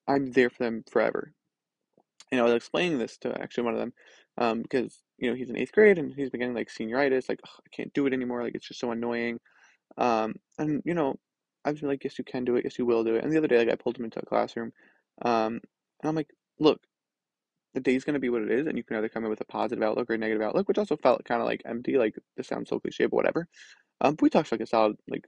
I'm 0.08 0.32
there 0.32 0.50
for 0.50 0.64
them 0.64 0.84
forever. 0.90 1.32
And 2.32 2.40
I 2.40 2.44
was 2.44 2.54
explaining 2.54 2.98
this 2.98 3.18
to 3.18 3.40
actually 3.40 3.64
one 3.64 3.74
of 3.74 3.80
them 3.80 3.92
um, 4.38 4.62
because 4.62 5.02
you 5.18 5.30
know 5.30 5.36
he's 5.36 5.50
in 5.50 5.56
eighth 5.56 5.72
grade 5.72 5.98
and 5.98 6.12
he's 6.14 6.30
beginning 6.30 6.54
like 6.54 6.68
senioritis. 6.68 7.28
Like 7.28 7.40
"Ugh, 7.44 7.60
I 7.66 7.76
can't 7.76 7.92
do 7.94 8.06
it 8.06 8.12
anymore. 8.12 8.42
Like 8.42 8.54
it's 8.54 8.68
just 8.68 8.80
so 8.80 8.90
annoying. 8.90 9.38
Um, 9.98 10.34
and 10.58 10.82
you 10.84 10.94
know 10.94 11.16
I 11.64 11.70
was 11.72 11.82
like, 11.82 12.04
yes, 12.04 12.18
you 12.18 12.24
can 12.24 12.44
do 12.44 12.56
it. 12.56 12.64
Yes, 12.64 12.78
you 12.78 12.86
will 12.86 13.04
do 13.04 13.16
it. 13.16 13.24
And 13.24 13.32
the 13.32 13.38
other 13.38 13.48
day, 13.48 13.58
like 13.58 13.70
I 13.70 13.76
pulled 13.76 13.98
him 13.98 14.04
into 14.04 14.20
a 14.20 14.26
classroom, 14.26 14.72
um, 15.22 15.54
and 16.02 16.08
I'm 16.08 16.14
like, 16.14 16.30
look, 16.58 16.80
the 17.74 17.80
day's 17.80 18.04
gonna 18.04 18.18
be 18.20 18.28
what 18.30 18.42
it 18.42 18.50
is, 18.50 18.66
and 18.66 18.76
you 18.78 18.84
can 18.84 18.96
either 18.96 19.08
come 19.08 19.24
in 19.24 19.30
with 19.30 19.40
a 19.40 19.44
positive 19.46 19.82
outlook 19.82 20.10
or 20.10 20.14
a 20.14 20.18
negative 20.18 20.42
outlook, 20.42 20.68
which 20.68 20.78
also 20.78 20.96
felt 20.96 21.24
kind 21.24 21.40
of 21.40 21.46
like 21.46 21.62
empty. 21.66 21.98
Like 21.98 22.16
this 22.36 22.48
sounds 22.48 22.68
so 22.70 22.80
cliche, 22.80 23.06
but 23.06 23.16
whatever. 23.16 23.48
Um, 24.00 24.14
but 24.16 24.22
we 24.22 24.30
talked 24.30 24.48
for 24.48 24.56
like 24.56 24.62
a 24.62 24.66
solid 24.66 24.98
like 25.08 25.26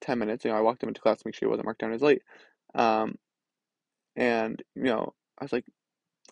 ten 0.00 0.18
minutes. 0.18 0.44
You 0.44 0.52
know, 0.52 0.58
I 0.58 0.62
walked 0.62 0.82
him 0.82 0.90
into 0.90 1.00
class 1.02 1.18
to 1.20 1.28
make 1.28 1.34
sure 1.34 1.48
he 1.48 1.50
wasn't 1.50 1.66
marked 1.66 1.80
down 1.80 1.92
as 1.94 2.02
late. 2.02 2.22
Um, 2.74 3.16
and 4.16 4.62
you 4.74 4.84
know, 4.84 5.14
I 5.38 5.44
was 5.44 5.52
like, 5.52 5.64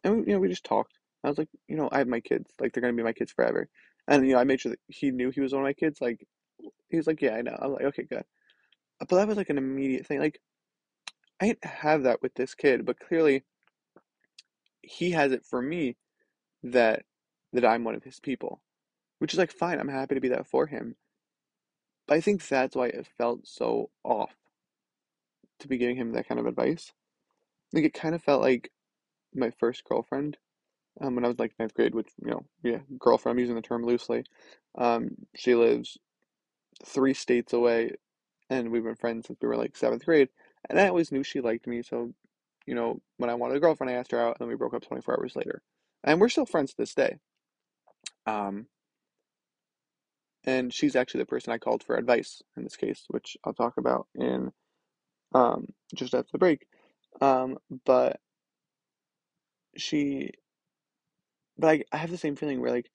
and 0.05 0.17
we, 0.19 0.27
you 0.29 0.35
know, 0.35 0.41
we 0.41 0.49
just 0.49 0.65
talked. 0.65 0.99
I 1.25 1.29
was 1.29 1.39
like, 1.39 1.49
you 1.69 1.77
know, 1.77 1.89
I 1.93 1.99
have 1.99 2.09
my 2.09 2.21
kids. 2.21 2.51
Like 2.61 2.73
they're 2.73 2.83
gonna 2.83 2.95
be 2.95 3.03
my 3.03 3.13
kids 3.13 3.33
forever. 3.33 3.69
And 4.09 4.27
you 4.27 4.35
know, 4.35 4.41
I 4.41 4.45
made 4.45 4.61
sure 4.61 4.71
that 4.73 4.81
he 4.89 5.11
knew 5.11 5.31
he 5.31 5.41
was 5.41 5.53
one 5.53 5.63
of 5.63 5.67
my 5.67 5.73
kids. 5.75 6.01
Like 6.01 6.27
he 6.91 6.97
was 6.97 7.07
like, 7.07 7.23
yeah, 7.23 7.37
I 7.37 7.43
know. 7.43 7.57
I 7.61 7.67
was 7.67 7.77
like, 7.79 7.87
okay, 7.87 8.05
good. 8.05 8.25
But 8.99 9.11
that 9.11 9.29
was 9.29 9.37
like 9.37 9.51
an 9.51 9.59
immediate 9.59 10.07
thing. 10.07 10.21
Like 10.21 10.41
I 11.41 11.49
didn't 11.49 11.65
have 11.65 12.05
that 12.05 12.23
with 12.23 12.35
this 12.35 12.55
kid, 12.55 12.85
but 12.87 12.99
clearly 12.99 13.45
he 14.83 15.11
has 15.13 15.33
it 15.33 15.45
for 15.45 15.61
me 15.61 15.97
that 16.63 17.05
that 17.53 17.65
I'm 17.65 17.85
one 17.85 17.95
of 17.95 18.05
his 18.05 18.21
people, 18.21 18.61
which 19.19 19.33
is 19.33 19.39
like 19.39 19.53
fine. 19.53 19.79
I'm 19.79 19.89
happy 19.89 20.15
to 20.15 20.21
be 20.21 20.29
that 20.29 20.47
for 20.47 20.67
him. 20.67 20.97
But 22.07 22.17
I 22.17 22.21
think 22.21 22.47
that's 22.47 22.77
why 22.77 22.89
it 22.89 23.09
felt 23.19 23.47
so 23.47 23.91
off 24.05 24.35
to 25.61 25.69
be 25.69 25.79
giving 25.79 25.97
him 25.97 26.13
that 26.13 26.29
kind 26.29 26.39
of 26.41 26.47
advice. 26.47 26.93
like 27.73 27.85
it 27.85 27.95
kind 27.95 28.15
of 28.15 28.23
felt 28.23 28.43
like 28.43 28.71
my 29.35 29.51
first 29.51 29.85
girlfriend 29.85 30.39
um, 31.01 31.15
when 31.15 31.25
I 31.25 31.29
was 31.29 31.39
like 31.39 31.55
ninth 31.59 31.75
grade, 31.75 31.95
which 31.95 32.09
you 32.25 32.31
know, 32.31 32.47
yeah, 32.63 32.79
girlfriend. 32.99 33.37
I'm 33.37 33.41
using 33.41 33.57
the 33.57 33.63
term 33.63 33.85
loosely. 33.85 34.25
Um, 34.79 35.11
she 35.35 35.55
lives 35.55 35.99
three 36.85 37.15
states 37.15 37.53
away, 37.53 37.93
and 38.51 38.71
we've 38.71 38.85
been 38.85 38.95
friends 38.97 39.27
since 39.27 39.39
we 39.41 39.49
were 39.49 39.57
like 39.57 39.77
seventh 39.77 40.05
grade. 40.05 40.29
And 40.69 40.81
I 40.81 40.89
always 40.89 41.13
knew 41.13 41.23
she 41.23 41.41
liked 41.41 41.67
me, 41.67 41.83
so 41.83 42.13
you 42.67 42.75
know, 42.75 43.01
when 43.19 43.31
I 43.31 43.35
wanted 43.35 43.57
a 43.57 43.61
girlfriend, 43.61 43.91
I 43.91 43.95
asked 43.95 44.11
her 44.13 44.21
out, 44.21 44.37
and 44.39 44.41
then 44.41 44.49
we 44.49 44.57
broke 44.57 44.75
up 44.75 44.83
24 44.87 45.21
hours 45.21 45.37
later, 45.37 45.63
and 46.05 46.21
we're 46.21 46.29
still 46.29 46.47
friends 46.47 46.71
to 46.73 46.77
this 46.79 46.95
day. 46.95 47.19
Um, 48.27 48.67
and 50.45 50.73
she's 50.73 50.97
actually 50.97 51.21
the 51.21 51.27
person 51.27 51.53
I 51.53 51.59
called 51.59 51.83
for 51.83 51.97
advice 51.97 52.43
in 52.57 52.65
this 52.65 52.77
case, 52.77 53.05
which 53.09 53.37
I'll 53.45 53.55
talk 53.55 53.75
about 53.77 54.07
in 54.15 54.53
um 55.35 55.69
just 55.95 56.15
after 56.15 56.31
the 56.33 56.39
break. 56.39 56.67
Um, 57.21 57.59
but 57.85 58.21
she, 59.77 60.31
but 61.59 61.69
I, 61.69 61.85
I 61.93 61.97
have 61.99 62.11
the 62.11 62.19
same 62.19 62.37
feeling 62.37 62.61
where 62.61 62.71
like 62.71 62.91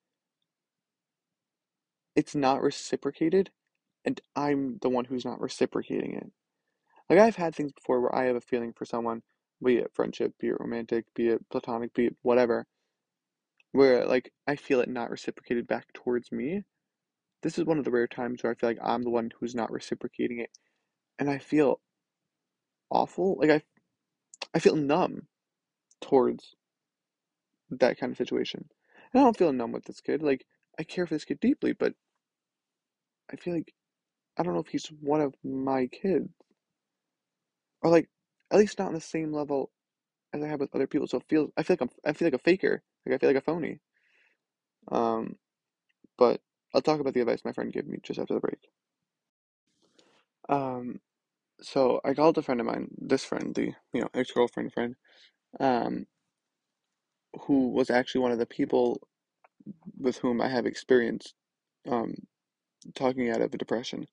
it's 2.16 2.34
not 2.34 2.62
reciprocated 2.62 3.50
and 4.04 4.20
I'm 4.34 4.78
the 4.82 4.88
one 4.88 5.04
who's 5.04 5.24
not 5.24 5.40
reciprocating 5.40 6.14
it. 6.14 6.30
Like 7.08 7.18
I've 7.18 7.36
had 7.36 7.54
things 7.54 7.72
before 7.72 8.00
where 8.00 8.14
I 8.14 8.24
have 8.24 8.36
a 8.36 8.40
feeling 8.40 8.72
for 8.72 8.84
someone, 8.84 9.22
be 9.62 9.76
it 9.76 9.92
friendship, 9.94 10.34
be 10.38 10.48
it 10.48 10.60
romantic, 10.60 11.06
be 11.14 11.28
it 11.28 11.48
platonic, 11.50 11.94
be 11.94 12.06
it 12.06 12.16
whatever, 12.22 12.66
where 13.72 14.06
like 14.06 14.32
I 14.46 14.56
feel 14.56 14.80
it 14.80 14.88
not 14.88 15.10
reciprocated 15.10 15.66
back 15.66 15.92
towards 15.92 16.32
me. 16.32 16.64
This 17.42 17.58
is 17.58 17.64
one 17.64 17.78
of 17.78 17.84
the 17.84 17.90
rare 17.90 18.06
times 18.06 18.42
where 18.42 18.52
I 18.52 18.54
feel 18.54 18.70
like 18.70 18.78
I'm 18.82 19.02
the 19.02 19.10
one 19.10 19.30
who's 19.38 19.54
not 19.54 19.72
reciprocating 19.72 20.38
it, 20.38 20.50
and 21.18 21.28
I 21.28 21.38
feel 21.38 21.80
awful. 22.90 23.36
Like 23.38 23.50
I, 23.50 23.62
I 24.54 24.58
feel 24.58 24.76
numb 24.76 25.26
towards 26.00 26.54
that 27.70 27.98
kind 27.98 28.12
of 28.12 28.18
situation. 28.18 28.68
And 29.12 29.20
I 29.20 29.24
don't 29.24 29.36
feel 29.36 29.52
numb 29.52 29.72
with 29.72 29.84
this 29.84 30.00
kid. 30.00 30.22
Like 30.22 30.46
I 30.78 30.84
care 30.84 31.06
for 31.06 31.14
this 31.14 31.24
kid 31.24 31.40
deeply, 31.40 31.72
but 31.72 31.94
I 33.30 33.36
feel 33.36 33.54
like 33.54 33.74
I 34.38 34.42
don't 34.42 34.54
know 34.54 34.60
if 34.60 34.68
he's 34.68 34.86
one 34.88 35.20
of 35.20 35.34
my 35.44 35.86
kids. 35.86 36.28
Or 37.82 37.90
like 37.90 38.08
at 38.50 38.58
least 38.58 38.78
not 38.78 38.88
on 38.88 38.94
the 38.94 39.00
same 39.00 39.32
level 39.32 39.70
as 40.32 40.42
I 40.42 40.48
have 40.48 40.60
with 40.60 40.74
other 40.74 40.86
people. 40.86 41.06
So 41.08 41.18
it 41.18 41.24
feels 41.28 41.50
I 41.56 41.62
feel 41.62 41.74
like 41.74 41.82
I'm 41.82 41.90
I 42.04 42.12
feel 42.12 42.26
like 42.26 42.34
a 42.34 42.38
faker. 42.38 42.82
Like 43.06 43.14
I 43.16 43.18
feel 43.18 43.30
like 43.30 43.36
a 43.36 43.42
phony. 43.42 43.80
Um 44.90 45.38
but 46.18 46.40
I'll 46.74 46.82
talk 46.82 47.00
about 47.00 47.14
the 47.14 47.20
advice 47.20 47.44
my 47.44 47.52
friend 47.52 47.72
gave 47.72 47.86
me 47.86 47.98
just 48.02 48.20
after 48.20 48.34
the 48.34 48.40
break. 48.40 48.68
Um 50.48 51.00
so 51.60 52.00
I 52.04 52.14
called 52.14 52.38
a 52.38 52.42
friend 52.42 52.60
of 52.60 52.66
mine, 52.66 52.88
this 52.98 53.24
friend, 53.24 53.54
the 53.54 53.74
you 53.94 54.00
know, 54.02 54.08
ex 54.14 54.30
girlfriend 54.32 54.72
friend, 54.72 54.96
um, 55.60 56.06
who 57.42 57.70
was 57.70 57.90
actually 57.90 58.20
one 58.22 58.32
of 58.32 58.38
the 58.38 58.46
people 58.46 59.00
with 59.98 60.18
whom 60.18 60.40
I 60.40 60.48
have 60.48 60.66
experience 60.66 61.34
um 61.88 62.14
talking 62.94 63.30
out 63.30 63.42
of 63.42 63.54
a 63.54 63.58
depression. 63.58 64.06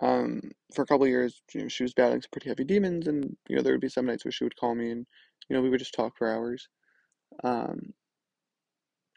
Um, 0.00 0.52
for 0.74 0.82
a 0.82 0.86
couple 0.86 1.06
years, 1.06 1.42
you 1.54 1.62
know, 1.62 1.68
she 1.68 1.84
was 1.84 1.94
battling 1.94 2.22
some 2.22 2.30
pretty 2.32 2.50
heavy 2.50 2.64
demons, 2.64 3.06
and 3.08 3.36
you 3.48 3.56
know, 3.56 3.62
there 3.62 3.72
would 3.74 3.80
be 3.80 3.88
some 3.88 4.06
nights 4.06 4.24
where 4.24 4.32
she 4.32 4.44
would 4.44 4.56
call 4.56 4.74
me, 4.74 4.90
and 4.90 5.06
you 5.48 5.56
know, 5.56 5.62
we 5.62 5.70
would 5.70 5.80
just 5.80 5.94
talk 5.94 6.16
for 6.18 6.30
hours. 6.30 6.68
Um, 7.44 7.94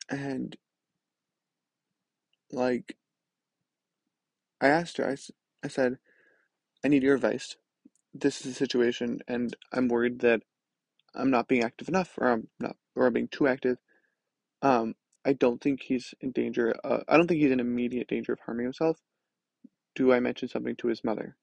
and 0.09 0.55
like, 2.51 2.97
I 4.61 4.67
asked 4.69 4.97
her, 4.97 5.09
I, 5.09 5.17
I 5.63 5.69
said, 5.69 5.97
I 6.85 6.89
need 6.89 7.03
your 7.03 7.15
advice. 7.15 7.57
This 8.13 8.41
is 8.45 8.53
a 8.53 8.55
situation, 8.55 9.21
and 9.27 9.55
I'm 9.73 9.89
worried 9.89 10.19
that 10.21 10.43
I'm 11.15 11.31
not 11.31 11.47
being 11.47 11.63
active 11.63 11.89
enough, 11.89 12.15
or 12.17 12.29
I'm 12.29 12.49
not, 12.59 12.77
or 12.95 13.07
I'm 13.07 13.13
being 13.13 13.29
too 13.29 13.47
active. 13.47 13.77
Um, 14.61 14.95
I 15.25 15.33
don't 15.33 15.61
think 15.61 15.83
he's 15.83 16.13
in 16.21 16.31
danger. 16.31 16.75
Uh, 16.83 16.99
I 17.07 17.17
don't 17.17 17.27
think 17.27 17.41
he's 17.41 17.51
in 17.51 17.59
immediate 17.61 18.07
danger 18.09 18.33
of 18.33 18.39
harming 18.45 18.65
himself. 18.65 18.99
Do 19.97 20.13
I 20.13 20.19
mention 20.19 20.47
something 20.47 20.75
to 20.75 20.89
his 20.89 21.03
mother? 21.03 21.35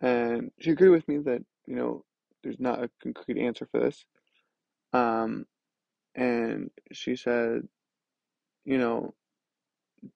And 0.00 0.50
she 0.58 0.72
agreed 0.72 0.88
with 0.88 1.06
me 1.06 1.18
that, 1.18 1.44
you 1.64 1.76
know, 1.76 2.04
there's 2.42 2.58
not 2.58 2.82
a 2.82 2.90
concrete 3.00 3.38
answer 3.38 3.68
for 3.70 3.78
this. 3.78 4.04
Um, 4.92 5.46
and 6.16 6.72
she 6.90 7.14
said, 7.14 7.68
you 8.64 8.78
know, 8.78 9.14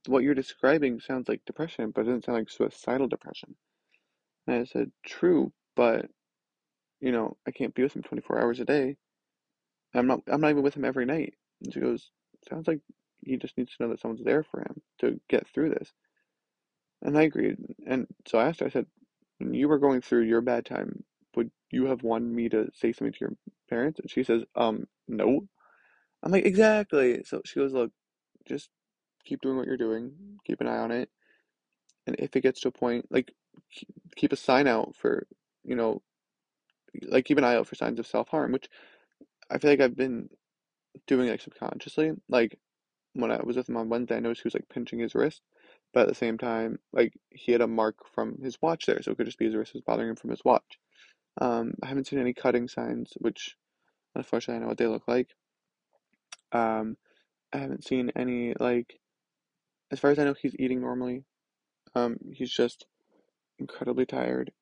what 0.06 0.24
you're 0.24 0.34
describing 0.34 0.98
sounds 0.98 1.28
like 1.28 1.44
depression, 1.46 1.92
but 1.92 2.00
it 2.00 2.04
doesn't 2.06 2.24
sound 2.24 2.38
like 2.38 2.50
suicidal 2.50 3.06
depression. 3.06 3.54
And 4.48 4.56
I 4.56 4.64
said, 4.64 4.90
true, 5.06 5.52
but, 5.76 6.06
you 7.00 7.12
know, 7.12 7.36
I 7.46 7.52
can't 7.52 7.76
be 7.76 7.84
with 7.84 7.94
him 7.94 8.02
24 8.02 8.40
hours 8.40 8.58
a 8.58 8.64
day. 8.64 8.96
I'm 9.94 10.08
not, 10.08 10.22
I'm 10.26 10.40
not 10.40 10.50
even 10.50 10.64
with 10.64 10.74
him 10.74 10.84
every 10.84 11.06
night. 11.06 11.34
And 11.62 11.72
she 11.72 11.78
goes, 11.78 12.10
sounds 12.50 12.66
like 12.66 12.80
he 13.24 13.36
just 13.36 13.56
needs 13.56 13.76
to 13.76 13.84
know 13.84 13.90
that 13.90 14.00
someone's 14.00 14.24
there 14.24 14.42
for 14.42 14.62
him 14.62 14.82
to 14.98 15.20
get 15.28 15.46
through 15.46 15.70
this. 15.70 15.92
And 17.02 17.16
I 17.16 17.22
agreed. 17.22 17.56
And 17.86 18.06
so 18.26 18.38
I 18.38 18.48
asked 18.48 18.60
her, 18.60 18.66
I 18.66 18.70
said, 18.70 18.86
when 19.38 19.54
you 19.54 19.68
were 19.68 19.78
going 19.78 20.00
through 20.00 20.22
your 20.22 20.40
bad 20.40 20.66
time, 20.66 21.04
would 21.36 21.50
you 21.70 21.86
have 21.86 22.02
wanted 22.02 22.32
me 22.32 22.48
to 22.48 22.68
say 22.74 22.92
something 22.92 23.12
to 23.12 23.18
your 23.20 23.32
parents? 23.70 24.00
And 24.00 24.10
she 24.10 24.24
says, 24.24 24.42
um, 24.56 24.84
no. 25.06 25.42
I'm 26.22 26.32
like, 26.32 26.44
exactly. 26.44 27.22
So 27.24 27.42
she 27.44 27.60
goes, 27.60 27.72
look, 27.72 27.92
just 28.48 28.70
keep 29.24 29.40
doing 29.40 29.56
what 29.56 29.66
you're 29.66 29.76
doing, 29.76 30.12
keep 30.44 30.60
an 30.60 30.66
eye 30.68 30.78
on 30.78 30.90
it. 30.90 31.10
And 32.06 32.16
if 32.18 32.34
it 32.34 32.40
gets 32.42 32.60
to 32.60 32.68
a 32.68 32.72
point, 32.72 33.06
like, 33.10 33.32
keep 34.16 34.32
a 34.32 34.36
sign 34.36 34.66
out 34.66 34.94
for, 34.96 35.26
you 35.64 35.76
know, 35.76 36.02
like, 37.02 37.26
keep 37.26 37.38
an 37.38 37.44
eye 37.44 37.56
out 37.56 37.66
for 37.66 37.74
signs 37.74 37.98
of 37.98 38.06
self 38.06 38.28
harm, 38.28 38.52
which 38.52 38.68
I 39.50 39.58
feel 39.58 39.70
like 39.70 39.80
I've 39.80 39.96
been 39.96 40.28
doing, 41.06 41.28
like, 41.28 41.40
subconsciously. 41.42 42.12
Like, 42.28 42.58
when 43.14 43.30
I 43.30 43.40
was 43.42 43.56
with 43.56 43.68
him 43.68 43.76
on 43.76 43.88
Wednesday, 43.88 44.16
I 44.16 44.20
noticed 44.20 44.42
he 44.42 44.46
was, 44.46 44.54
like, 44.54 44.68
pinching 44.68 44.98
his 45.00 45.14
wrist. 45.14 45.42
But 45.94 46.02
at 46.02 46.08
the 46.08 46.14
same 46.14 46.38
time, 46.38 46.78
like, 46.92 47.14
he 47.30 47.52
had 47.52 47.62
a 47.62 47.66
mark 47.66 47.96
from 48.14 48.38
his 48.42 48.58
watch 48.60 48.86
there, 48.86 49.02
so 49.02 49.10
it 49.10 49.16
could 49.16 49.26
just 49.26 49.38
be 49.38 49.46
his 49.46 49.54
wrist 49.54 49.74
was 49.74 49.82
bothering 49.82 50.10
him 50.10 50.16
from 50.16 50.30
his 50.30 50.44
watch. 50.44 50.78
Um, 51.40 51.74
I 51.82 51.86
haven't 51.86 52.06
seen 52.06 52.18
any 52.18 52.34
cutting 52.34 52.68
signs, 52.68 53.12
which 53.16 53.56
unfortunately 54.14 54.56
I 54.56 54.62
know 54.62 54.68
what 54.68 54.78
they 54.78 54.86
look 54.86 55.08
like. 55.08 55.28
Um, 56.52 56.96
I 57.52 57.58
haven't 57.58 57.84
seen 57.84 58.10
any 58.16 58.54
like, 58.58 58.98
as 59.90 60.00
far 60.00 60.10
as 60.10 60.18
I 60.18 60.24
know, 60.24 60.34
he's 60.34 60.56
eating 60.58 60.80
normally. 60.80 61.24
Um, 61.94 62.18
he's 62.32 62.50
just 62.50 62.86
incredibly 63.58 64.04
tired, 64.04 64.52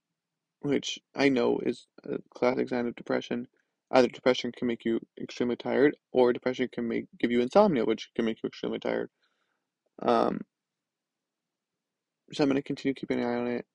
which 0.61 0.99
I 1.15 1.29
know 1.29 1.59
is 1.59 1.87
a 2.05 2.19
classic 2.31 2.69
sign 2.69 2.87
of 2.87 2.97
depression. 2.97 3.49
Either 3.91 4.09
depression 4.09 4.53
can 4.53 4.69
make 4.69 4.85
you 4.85 5.01
extremely 5.21 5.57
tired, 5.57 5.97
or 6.13 6.33
depression 6.33 6.69
can 6.73 6.89
make 6.89 7.07
give 7.19 7.31
you 7.31 7.41
insomnia, 7.41 7.85
which 7.85 8.11
can 8.15 8.25
make 8.25 8.43
you 8.43 8.49
extremely 8.49 8.79
tired. 8.79 9.11
Um, 10.01 10.41
so 12.33 12.43
I'm 12.43 12.51
gonna 12.51 12.63
continue 12.63 12.95
keeping 12.95 13.21
an 13.21 13.27
eye 13.27 13.37
on 13.37 13.47
it. 13.49 13.67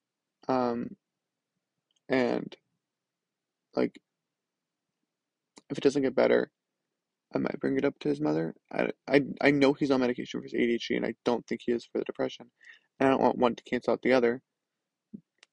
Um, 0.48 0.96
and 2.08 2.54
like, 3.74 3.98
if 5.70 5.78
it 5.78 5.84
doesn't 5.84 6.02
get 6.02 6.14
better, 6.14 6.50
I 7.34 7.38
might 7.38 7.60
bring 7.60 7.76
it 7.78 7.84
up 7.84 7.98
to 8.00 8.08
his 8.08 8.20
mother. 8.20 8.54
I, 8.72 8.90
I, 9.08 9.22
I 9.40 9.50
know 9.50 9.72
he's 9.72 9.90
on 9.90 10.00
medication 10.00 10.40
for 10.40 10.44
his 10.44 10.54
ADHD, 10.54 10.96
and 10.96 11.06
I 11.06 11.14
don't 11.24 11.46
think 11.46 11.62
he 11.64 11.72
is 11.72 11.84
for 11.86 11.98
the 11.98 12.04
depression. 12.04 12.50
And 13.00 13.08
I 13.08 13.10
don't 13.12 13.22
want 13.22 13.38
one 13.38 13.54
to 13.56 13.64
cancel 13.64 13.92
out 13.94 14.02
the 14.02 14.12
other. 14.12 14.42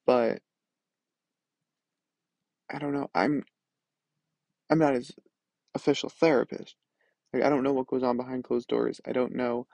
But 0.05 0.39
I 2.71 2.79
don't 2.79 2.93
know. 2.93 3.09
I'm 3.15 3.43
I'm 4.69 4.79
not 4.79 4.93
his 4.95 5.11
official 5.75 6.09
therapist. 6.09 6.75
Like 7.33 7.43
I 7.43 7.49
don't 7.49 7.63
know 7.63 7.73
what 7.73 7.87
goes 7.87 8.03
on 8.03 8.17
behind 8.17 8.43
closed 8.43 8.67
doors. 8.67 9.01
I 9.07 9.11
don't 9.13 9.35
know 9.35 9.67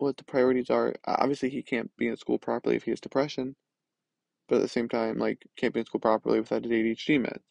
what 0.00 0.16
the 0.16 0.24
priorities 0.24 0.70
are. 0.70 0.94
Uh, 1.06 1.16
obviously, 1.18 1.50
he 1.50 1.62
can't 1.62 1.94
be 1.96 2.08
in 2.08 2.16
school 2.16 2.38
properly 2.38 2.76
if 2.76 2.84
he 2.84 2.90
has 2.90 3.00
depression. 3.00 3.56
But 4.48 4.56
at 4.56 4.62
the 4.62 4.68
same 4.68 4.88
time, 4.88 5.18
like 5.18 5.46
can't 5.56 5.72
be 5.72 5.80
in 5.80 5.86
school 5.86 6.00
properly 6.00 6.40
without 6.40 6.64
his 6.64 6.72
ADHD 6.72 7.20
meds. 7.20 7.42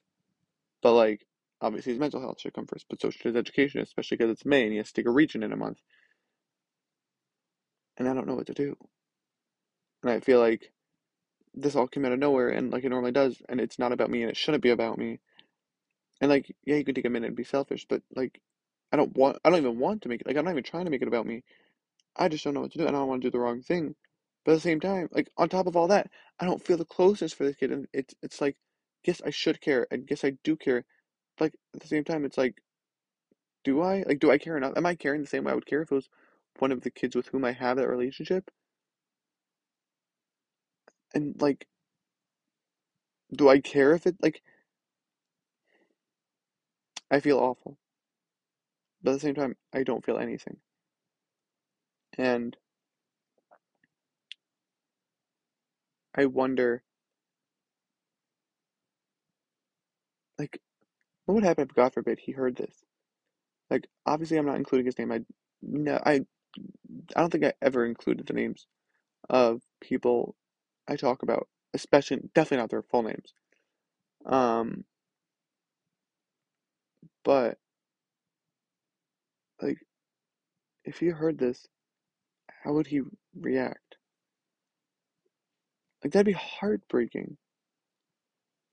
But 0.82 0.94
like 0.94 1.25
obviously 1.62 1.94
his 1.94 2.00
mental 2.00 2.22
health 2.22 2.39
should 2.41 2.53
come 2.53 2.68
first, 2.68 2.86
but 2.89 3.01
so 3.01 3.10
should 3.10 3.24
his 3.25 3.36
education, 3.36 3.82
especially 3.82 4.18
because 4.18 4.32
it's 4.32 4.46
May 4.46 4.63
and 4.63 4.72
he 4.72 4.77
has 4.77 4.88
to 4.88 4.94
take 4.94 5.08
a 5.08 5.12
Regents 5.12 5.46
in 5.46 5.53
a 5.53 5.58
month. 5.58 5.79
And 7.98 8.08
I 8.08 8.13
don't 8.13 8.27
know 8.27 8.36
what 8.36 8.48
to 8.48 8.53
do. 8.53 8.75
And 10.03 10.12
I 10.12 10.20
feel 10.20 10.39
like 10.39 10.72
this 11.53 11.75
all 11.75 11.88
came 11.88 12.06
out 12.06 12.12
of 12.13 12.20
nowhere 12.20 12.50
and 12.50 12.72
like 12.72 12.84
it 12.84 12.89
normally 12.89 13.12
does, 13.12 13.41
and 13.50 13.60
it's 13.60 13.79
not 13.79 13.91
about 13.91 14.10
me 14.10 14.22
and 14.22 14.32
it 14.32 14.38
shouldn't 14.38 14.63
be 14.63 14.70
about 14.70 14.98
me. 14.98 15.20
And 16.22 16.29
like, 16.29 16.53
yeah, 16.65 16.75
you 16.75 16.86
can 16.86 16.96
take 16.96 17.06
a 17.06 17.10
minute 17.10 17.27
and 17.27 17.36
be 17.36 17.44
selfish, 17.44 17.86
but 17.89 18.01
like 18.15 18.41
I 18.91 18.98
don't 18.98 19.15
want 19.15 19.38
I 19.44 19.50
don't 19.50 19.60
even 19.60 19.79
want 19.79 20.03
to 20.03 20.10
make 20.10 20.22
it 20.22 20.27
like 20.27 20.38
I'm 20.38 20.46
not 20.46 20.51
even 20.51 20.63
trying 20.63 20.86
to 20.86 20.91
make 20.91 21.01
it 21.01 21.08
about 21.08 21.25
me. 21.25 21.44
I 22.19 22.29
just 22.29 22.43
don't 22.43 22.53
know 22.53 22.61
what 22.61 22.71
to 22.73 22.77
do 22.79 22.88
and 22.88 22.95
I 22.95 22.99
don't 22.99 23.09
want 23.09 23.23
to 23.23 23.27
do 23.27 23.31
the 23.31 23.39
wrong 23.39 23.61
thing. 23.63 23.95
But 24.45 24.53
at 24.53 24.55
the 24.55 24.61
same 24.61 24.79
time, 24.81 25.09
like 25.11 25.29
on 25.38 25.49
top 25.49 25.67
of 25.67 25.75
all 25.77 25.88
that, 25.89 26.11
I 26.39 26.45
don't 26.45 26.63
feel 26.65 26.77
the 26.77 26.85
closeness 26.85 27.33
for 27.33 27.45
this 27.45 27.55
kid 27.57 27.71
and 27.71 27.88
it's 27.93 28.13
it's 28.23 28.41
like 28.41 28.57
yes 29.05 29.21
I 29.25 29.31
should 29.31 29.61
care 29.61 29.88
and 29.91 30.07
guess 30.07 30.23
I 30.25 30.33
do 30.43 30.55
care. 30.57 30.85
But 31.38 31.45
like 31.45 31.55
at 31.75 31.81
the 31.81 31.88
same 31.88 32.03
time 32.05 32.25
it's 32.25 32.38
like 32.38 32.61
do 33.63 33.81
I? 33.81 34.03
Like 34.07 34.19
do 34.19 34.31
I 34.31 34.38
care 34.38 34.57
enough? 34.57 34.73
Am 34.77 34.85
I 34.85 34.95
caring 34.95 35.21
the 35.21 35.27
same 35.27 35.45
way 35.45 35.51
I 35.51 35.55
would 35.55 35.65
care 35.65 35.81
if 35.81 35.91
it 35.91 35.95
was 35.95 36.09
one 36.59 36.71
of 36.73 36.81
the 36.81 36.91
kids 36.91 37.15
with 37.15 37.27
whom 37.27 37.45
I 37.45 37.53
have 37.53 37.77
that 37.77 37.88
relationship? 37.89 38.51
And 41.13 41.39
like 41.41 41.67
do 43.35 43.49
I 43.49 43.59
care 43.59 43.93
if 43.93 44.05
it 44.07 44.17
like 44.21 44.41
I 47.11 47.19
feel 47.19 47.39
awful. 47.39 47.77
But 49.03 49.11
at 49.11 49.13
the 49.15 49.19
same 49.19 49.35
time, 49.35 49.57
I 49.73 49.83
don't 49.83 50.05
feel 50.05 50.17
anything. 50.17 50.61
And 52.19 52.57
I 56.13 56.25
wonder, 56.25 56.83
like, 60.38 60.61
what 61.25 61.35
would 61.35 61.45
happen 61.45 61.67
if, 61.69 61.75
God 61.75 61.93
forbid, 61.93 62.19
he 62.19 62.33
heard 62.33 62.57
this? 62.57 62.83
Like, 63.69 63.88
obviously, 64.05 64.38
I'm 64.38 64.45
not 64.45 64.57
including 64.57 64.85
his 64.85 64.99
name. 64.99 65.13
I, 65.13 65.21
no, 65.61 65.97
I, 66.05 66.21
I 67.15 67.21
don't 67.21 67.31
think 67.31 67.45
I 67.45 67.53
ever 67.61 67.85
included 67.85 68.27
the 68.27 68.33
names 68.33 68.67
of 69.29 69.61
people 69.81 70.35
I 70.88 70.97
talk 70.97 71.23
about, 71.23 71.47
especially, 71.73 72.19
definitely 72.35 72.57
not 72.63 72.69
their 72.71 72.83
full 72.83 73.03
names. 73.03 73.33
Um, 74.25 74.83
but, 77.23 77.57
like, 79.61 79.79
if 80.85 80.99
he 80.99 81.07
heard 81.07 81.38
this, 81.38 81.67
how 82.63 82.74
would 82.74 82.88
he 82.88 83.01
react? 83.39 83.98
Like, 86.03 86.13
that'd 86.13 86.25
be 86.25 86.32
heartbreaking 86.34 87.38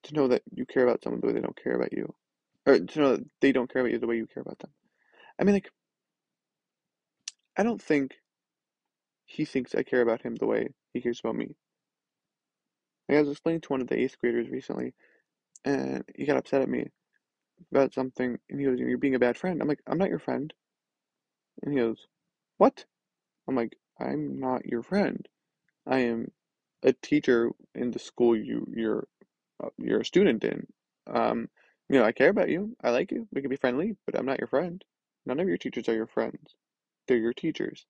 to 0.05 0.15
know 0.15 0.29
that 0.29 0.43
you 0.53 0.65
care 0.65 0.85
about 0.85 1.03
someone 1.03 1.21
the 1.21 1.27
way 1.27 1.33
they 1.33 1.41
don't 1.41 1.63
care 1.63 1.75
about 1.75 1.93
you. 1.93 2.15
Or 2.67 2.79
to 2.79 2.99
know 2.99 3.17
that 3.17 3.27
they 3.41 3.53
don't 3.53 3.73
care 3.73 3.83
about 3.83 3.93
you 3.93 3.99
the 3.99 4.07
way 4.07 4.17
you 4.17 4.27
care 4.27 4.43
about 4.43 4.59
them. 4.59 4.71
I 5.39 5.45
mean, 5.45 5.55
like, 5.55 5.71
I 7.57 7.63
don't 7.63 7.83
think 7.83 8.15
he 9.25 9.45
thinks 9.45 9.75
I 9.75 9.83
care 9.83 10.03
about 10.03 10.23
him 10.23 10.37
the 10.37 10.47
way 10.47 10.69
he 10.93 11.01
cares 11.01 11.21
about 11.21 11.37
me. 11.37 11.57
Like, 13.09 13.19
I 13.19 13.21
was 13.21 13.31
explaining 13.31 13.61
to 13.63 13.69
one 13.69 13.81
of 13.81 13.89
the 13.89 13.99
eighth 13.99 14.19
graders 14.21 14.49
recently, 14.49 14.95
and 15.65 16.05
he 16.15 16.27
got 16.27 16.37
upset 16.37 16.63
at 16.63 16.69
me 16.69 16.87
about 17.71 17.95
something, 17.95 18.39
and 18.49 18.61
he 18.61 18.67
goes, 18.67 18.79
You're 18.79 18.99
being 18.99 19.15
a 19.15 19.21
bad 19.21 19.37
friend. 19.37 19.61
I'm 19.61 19.69
like, 19.69 19.81
I'm 19.87 19.99
not 19.99 20.11
your 20.11 20.19
friend. 20.19 20.53
And 21.63 21.73
he 21.73 21.79
goes, 21.79 22.07
What? 22.59 22.85
I'm 23.49 23.57
like, 23.57 23.77
I'm 24.01 24.41
not 24.41 24.67
your 24.67 24.83
friend. 24.83 25.27
I 25.87 26.01
am 26.01 26.33
a 26.83 26.93
teacher 26.93 27.51
in 27.75 27.91
the 27.91 27.99
school 27.99 28.37
you 28.37 28.67
you're 28.75 29.07
uh, 29.63 29.69
you're 29.79 30.01
a 30.01 30.05
student 30.05 30.45
in. 30.45 30.67
Um, 31.07 31.49
you 31.89 31.99
know, 31.99 32.05
I 32.05 32.13
care 32.13 32.31
about 32.31 32.49
you. 32.49 32.77
I 32.83 32.91
like 32.91 33.13
you. 33.13 33.29
We 33.33 33.41
can 33.41 33.51
be 33.51 33.57
friendly, 33.57 33.97
but 34.05 34.19
I'm 34.19 34.27
not 34.27 34.39
your 34.39 34.49
friend. 34.49 34.85
None 35.25 35.41
of 35.41 35.49
your 35.49 35.57
teachers 35.57 35.89
are 35.89 35.95
your 35.95 36.07
friends. 36.07 36.55
They're 37.07 37.17
your 37.17 37.33
teachers. 37.33 37.87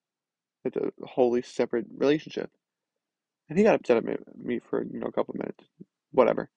It's 0.65 0.77
a 0.77 0.93
wholly 1.05 1.43
separate 1.43 1.87
relationship. 1.97 2.51
And 3.49 3.59
he 3.59 3.65
got 3.65 3.77
upset 3.77 3.97
at 3.99 4.05
me, 4.05 4.17
me 4.37 4.59
for, 4.59 4.83
you 4.83 4.99
know, 4.99 5.07
a 5.07 5.13
couple 5.13 5.35
minutes. 5.39 5.65
Whatever. 6.13 6.51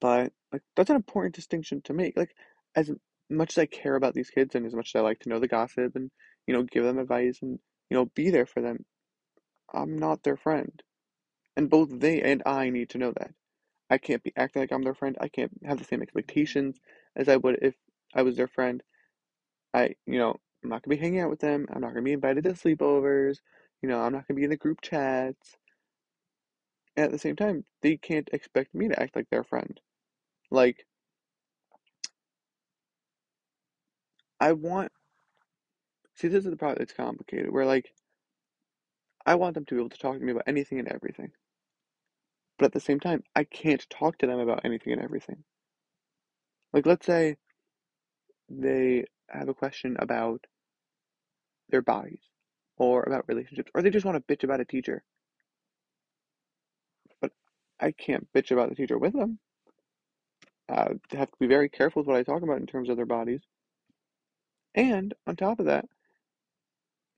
But 0.00 0.32
like 0.52 0.62
that's 0.74 0.90
an 0.90 0.96
important 0.96 1.34
distinction 1.34 1.82
to 1.82 1.92
make. 1.92 2.16
Like 2.16 2.34
as 2.74 2.90
much 3.30 3.56
as 3.56 3.58
I 3.58 3.66
care 3.66 3.96
about 3.96 4.14
these 4.14 4.30
kids 4.30 4.54
and 4.54 4.66
as 4.66 4.74
much 4.74 4.94
as 4.94 4.98
I 4.98 5.02
like 5.02 5.20
to 5.20 5.28
know 5.28 5.38
the 5.38 5.48
gossip 5.48 5.96
and, 5.96 6.10
you 6.46 6.54
know, 6.54 6.62
give 6.62 6.84
them 6.84 6.98
advice 6.98 7.40
and, 7.42 7.58
you 7.90 7.96
know, 7.96 8.06
be 8.06 8.30
there 8.30 8.46
for 8.46 8.60
them, 8.62 8.84
I'm 9.72 9.96
not 9.98 10.22
their 10.22 10.36
friend. 10.36 10.82
And 11.56 11.70
both 11.70 12.00
they 12.00 12.20
and 12.22 12.42
I 12.46 12.70
need 12.70 12.90
to 12.90 12.98
know 12.98 13.12
that. 13.12 13.32
I 13.90 13.98
can't 13.98 14.22
be 14.22 14.32
acting 14.36 14.62
like 14.62 14.72
I'm 14.72 14.82
their 14.82 14.94
friend. 14.94 15.16
I 15.20 15.28
can't 15.28 15.52
have 15.64 15.78
the 15.78 15.84
same 15.84 16.02
expectations 16.02 16.80
as 17.16 17.28
I 17.28 17.36
would 17.36 17.58
if 17.62 17.74
I 18.14 18.22
was 18.22 18.36
their 18.36 18.48
friend. 18.48 18.82
I, 19.74 19.94
you 20.06 20.18
know, 20.18 20.36
I'm 20.62 20.70
not 20.70 20.82
gonna 20.82 20.96
be 20.96 21.00
hanging 21.02 21.20
out 21.20 21.30
with 21.30 21.40
them. 21.40 21.66
I'm 21.70 21.80
not 21.80 21.90
gonna 21.90 22.02
be 22.02 22.12
invited 22.12 22.44
to 22.44 22.50
sleepovers. 22.50 23.38
You 23.82 23.88
know, 23.88 24.00
I'm 24.00 24.12
not 24.12 24.26
gonna 24.26 24.36
be 24.36 24.44
in 24.44 24.50
the 24.50 24.56
group 24.56 24.80
chats. 24.82 25.56
And 26.96 27.04
at 27.06 27.12
the 27.12 27.18
same 27.18 27.36
time, 27.36 27.64
they 27.82 27.96
can't 27.96 28.28
expect 28.32 28.74
me 28.74 28.88
to 28.88 29.00
act 29.00 29.16
like 29.16 29.30
their 29.30 29.44
friend. 29.44 29.80
Like, 30.50 30.86
I 34.40 34.52
want, 34.52 34.92
see, 36.16 36.28
this 36.28 36.44
is 36.44 36.50
the 36.50 36.56
part 36.56 36.78
that's 36.78 36.92
complicated, 36.92 37.50
where 37.52 37.66
like, 37.66 37.92
I 39.24 39.34
want 39.34 39.54
them 39.54 39.64
to 39.66 39.74
be 39.74 39.80
able 39.80 39.90
to 39.90 39.98
talk 39.98 40.18
to 40.18 40.24
me 40.24 40.32
about 40.32 40.44
anything 40.46 40.78
and 40.78 40.88
everything. 40.88 41.32
But 42.58 42.66
at 42.66 42.72
the 42.72 42.80
same 42.80 43.00
time, 43.00 43.22
I 43.34 43.44
can't 43.44 43.84
talk 43.90 44.18
to 44.18 44.26
them 44.26 44.38
about 44.38 44.62
anything 44.64 44.92
and 44.92 45.02
everything. 45.02 45.44
Like, 46.72 46.86
let's 46.86 47.06
say 47.06 47.36
they 48.48 49.04
have 49.28 49.48
a 49.48 49.54
question 49.54 49.96
about 49.98 50.44
their 51.68 51.82
bodies 51.82 52.22
or 52.78 53.02
about 53.02 53.28
relationships, 53.28 53.70
or 53.74 53.82
they 53.82 53.90
just 53.90 54.06
want 54.06 54.16
to 54.16 54.36
bitch 54.36 54.44
about 54.44 54.60
a 54.60 54.64
teacher. 54.64 55.02
But 57.20 57.32
I 57.80 57.92
can't 57.92 58.28
bitch 58.32 58.50
about 58.50 58.68
the 58.68 58.74
teacher 58.74 58.98
with 58.98 59.12
them. 59.12 59.38
Uh, 60.68 60.94
I 61.12 61.16
have 61.16 61.30
to 61.30 61.36
be 61.38 61.46
very 61.46 61.68
careful 61.68 62.02
with 62.02 62.08
what 62.08 62.16
I 62.16 62.22
talk 62.22 62.42
about 62.42 62.58
in 62.58 62.66
terms 62.66 62.88
of 62.88 62.96
their 62.96 63.06
bodies. 63.06 63.40
And 64.74 65.14
on 65.26 65.36
top 65.36 65.58
of 65.58 65.66
that, 65.66 65.86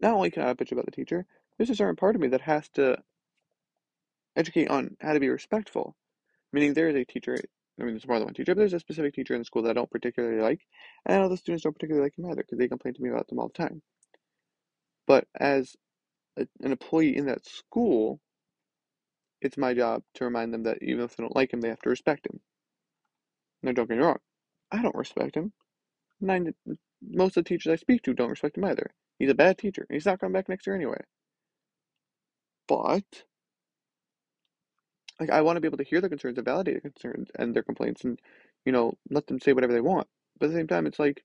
not 0.01 0.15
only 0.15 0.31
can 0.31 0.43
I 0.43 0.55
bitch 0.55 0.73
about 0.73 0.87
the 0.87 0.93
teacher, 0.93 1.27
there's 1.57 1.71
a 1.71 1.75
certain 1.75 1.97
part 1.97 2.15
of 2.15 2.21
me 2.21 2.29
that 2.29 2.43
has 2.43 2.69
to 2.71 2.99
educate 4.37 4.69
on 4.69 4.97
how 5.01 5.13
to 5.13 5.21
be 5.21 5.29
respectful. 5.29 5.97
Meaning 6.53 6.75
there 6.75 6.89
is 6.89 6.97
a 6.97 7.05
teacher, 7.05 7.37
I 7.81 7.85
mean, 7.85 7.95
there's 7.95 8.07
more 8.07 8.19
than 8.19 8.27
one 8.27 8.35
teacher, 8.35 8.55
but 8.55 8.61
there's 8.61 8.73
a 8.73 8.81
specific 8.81 9.15
teacher 9.15 9.35
in 9.35 9.41
the 9.41 9.45
school 9.45 9.63
that 9.63 9.71
I 9.71 9.75
don't 9.75 9.91
particularly 9.91 10.41
like. 10.41 10.61
And 11.05 11.21
know 11.21 11.29
the 11.29 11.37
students 11.37 11.65
don't 11.65 11.75
particularly 11.75 12.07
like 12.07 12.17
him 12.17 12.27
either 12.27 12.43
because 12.43 12.59
they 12.59 12.69
complain 12.69 12.95
to 12.95 13.03
me 13.03 13.11
about 13.11 13.29
them 13.29 13.39
all 13.39 13.49
the 13.49 13.63
time. 13.63 13.83
But 15.07 15.27
as 15.39 15.77
a, 16.39 16.47
an 16.63 16.71
employee 16.73 17.17
in 17.17 17.27
that 17.27 17.47
school, 17.47 18.21
it's 19.41 19.57
my 19.57 19.75
job 19.75 20.03
to 20.15 20.25
remind 20.25 20.53
them 20.53 20.65
that 20.65 20.79
even 20.83 21.05
if 21.05 21.17
they 21.17 21.23
don't 21.23 21.37
like 21.37 21.53
him, 21.53 21.61
they 21.61 21.69
have 21.69 21.83
to 21.83 21.91
respect 21.91 22.27
him. 22.27 22.41
Now, 23.63 23.73
don't 23.73 23.89
get 23.89 23.99
me 23.99 24.05
wrong, 24.05 24.19
I 24.71 24.83
don't 24.83 24.95
respect 24.95 25.37
him. 25.37 25.53
Nine, 26.21 26.55
most 27.03 27.37
of 27.37 27.45
the 27.45 27.49
teachers 27.49 27.73
I 27.73 27.77
speak 27.77 28.03
to 28.03 28.15
don't 28.15 28.31
respect 28.31 28.57
him 28.57 28.65
either. 28.65 28.93
He's 29.19 29.31
a 29.31 29.35
bad 29.35 29.59
teacher. 29.59 29.87
He's 29.91 30.07
not 30.07 30.21
coming 30.21 30.33
back 30.33 30.49
next 30.49 30.67
year 30.67 30.77
anyway. 30.77 31.01
But 32.69 33.25
like 35.21 35.31
I 35.31 35.43
want 35.43 35.57
to 35.57 35.61
be 35.61 35.69
able 35.69 35.79
to 35.79 35.85
hear 35.85 36.01
their 36.01 36.11
concerns 36.11 36.39
and 36.39 36.45
validate 36.45 36.75
their 36.75 36.91
concerns 36.93 37.31
and 37.37 37.55
their 37.55 37.63
complaints 37.63 38.05
and 38.05 38.21
you 38.65 38.73
know 38.73 38.95
let 39.11 39.27
them 39.27 39.41
say 39.41 39.53
whatever 39.53 39.73
they 39.73 39.81
want. 39.81 40.09
But 40.39 40.47
at 40.47 40.53
the 40.53 40.59
same 40.59 40.69
time, 40.69 40.87
it's 40.87 40.99
like 40.99 41.25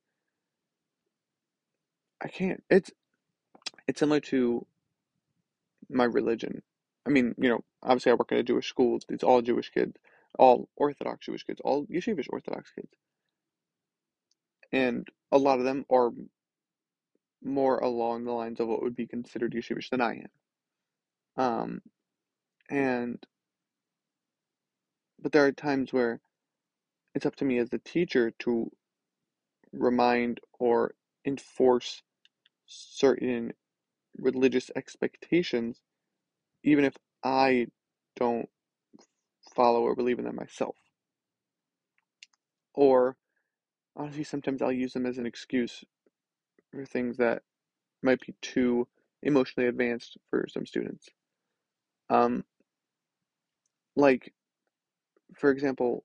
I 2.22 2.28
can't. 2.28 2.64
It's 2.70 2.92
it's 3.88 4.00
similar 4.00 4.20
to 4.22 4.66
my 5.90 6.06
religion. 6.06 6.62
I 7.06 7.10
mean, 7.10 7.36
you 7.38 7.50
know, 7.50 7.64
obviously 7.84 8.12
I 8.12 8.16
work 8.16 8.32
in 8.32 8.38
a 8.38 8.44
Jewish 8.44 8.70
school. 8.70 9.00
It's, 9.10 9.24
all 9.24 9.42
Jewish 9.42 9.70
kids, 9.72 9.94
all 10.40 10.70
Orthodox 10.78 11.26
Jewish 11.26 11.44
kids, 11.44 11.62
all 11.64 11.86
yeshivish 11.88 12.28
Orthodox 12.30 12.72
kids, 12.72 12.94
and 14.72 15.08
a 15.32 15.38
lot 15.38 15.60
of 15.60 15.66
them 15.66 15.86
are 15.92 16.12
more 17.44 17.78
along 17.80 18.24
the 18.24 18.32
lines 18.32 18.60
of 18.60 18.68
what 18.68 18.82
would 18.82 18.96
be 18.96 19.08
considered 19.08 19.54
yeshivish 19.54 19.90
than 19.90 20.02
I 20.02 20.24
am. 21.38 21.44
Um, 21.44 21.82
and 22.70 23.26
but 25.22 25.32
there 25.32 25.46
are 25.46 25.52
times 25.52 25.94
where 25.94 26.20
it's 27.16 27.26
up 27.26 27.36
to 27.38 27.46
me 27.46 27.58
as 27.58 27.70
the 27.70 27.80
teacher 27.80 28.32
to 28.40 28.72
remind 29.72 30.40
or 30.60 30.96
enforce 31.26 32.02
certain 32.66 33.54
religious 34.18 34.70
expectations, 34.76 35.82
even 36.64 36.86
if 36.86 36.96
I 37.24 37.68
don't 38.16 38.50
follow 39.56 39.82
or 39.82 39.96
believe 39.96 40.20
in 40.20 40.26
them 40.26 40.36
myself. 40.36 40.76
Or 42.74 43.16
honestly, 43.96 44.24
sometimes 44.24 44.62
I'll 44.62 44.72
use 44.72 44.94
them 44.94 45.06
as 45.06 45.18
an 45.18 45.26
excuse 45.26 45.84
for 46.74 46.86
things 46.86 47.18
that 47.18 47.44
might 48.02 48.20
be 48.20 48.34
too 48.42 48.88
emotionally 49.22 49.68
advanced 49.68 50.18
for 50.30 50.46
some 50.50 50.66
students. 50.66 51.08
Um, 52.10 52.44
like, 53.96 54.34
for 55.36 55.52
example, 55.52 56.04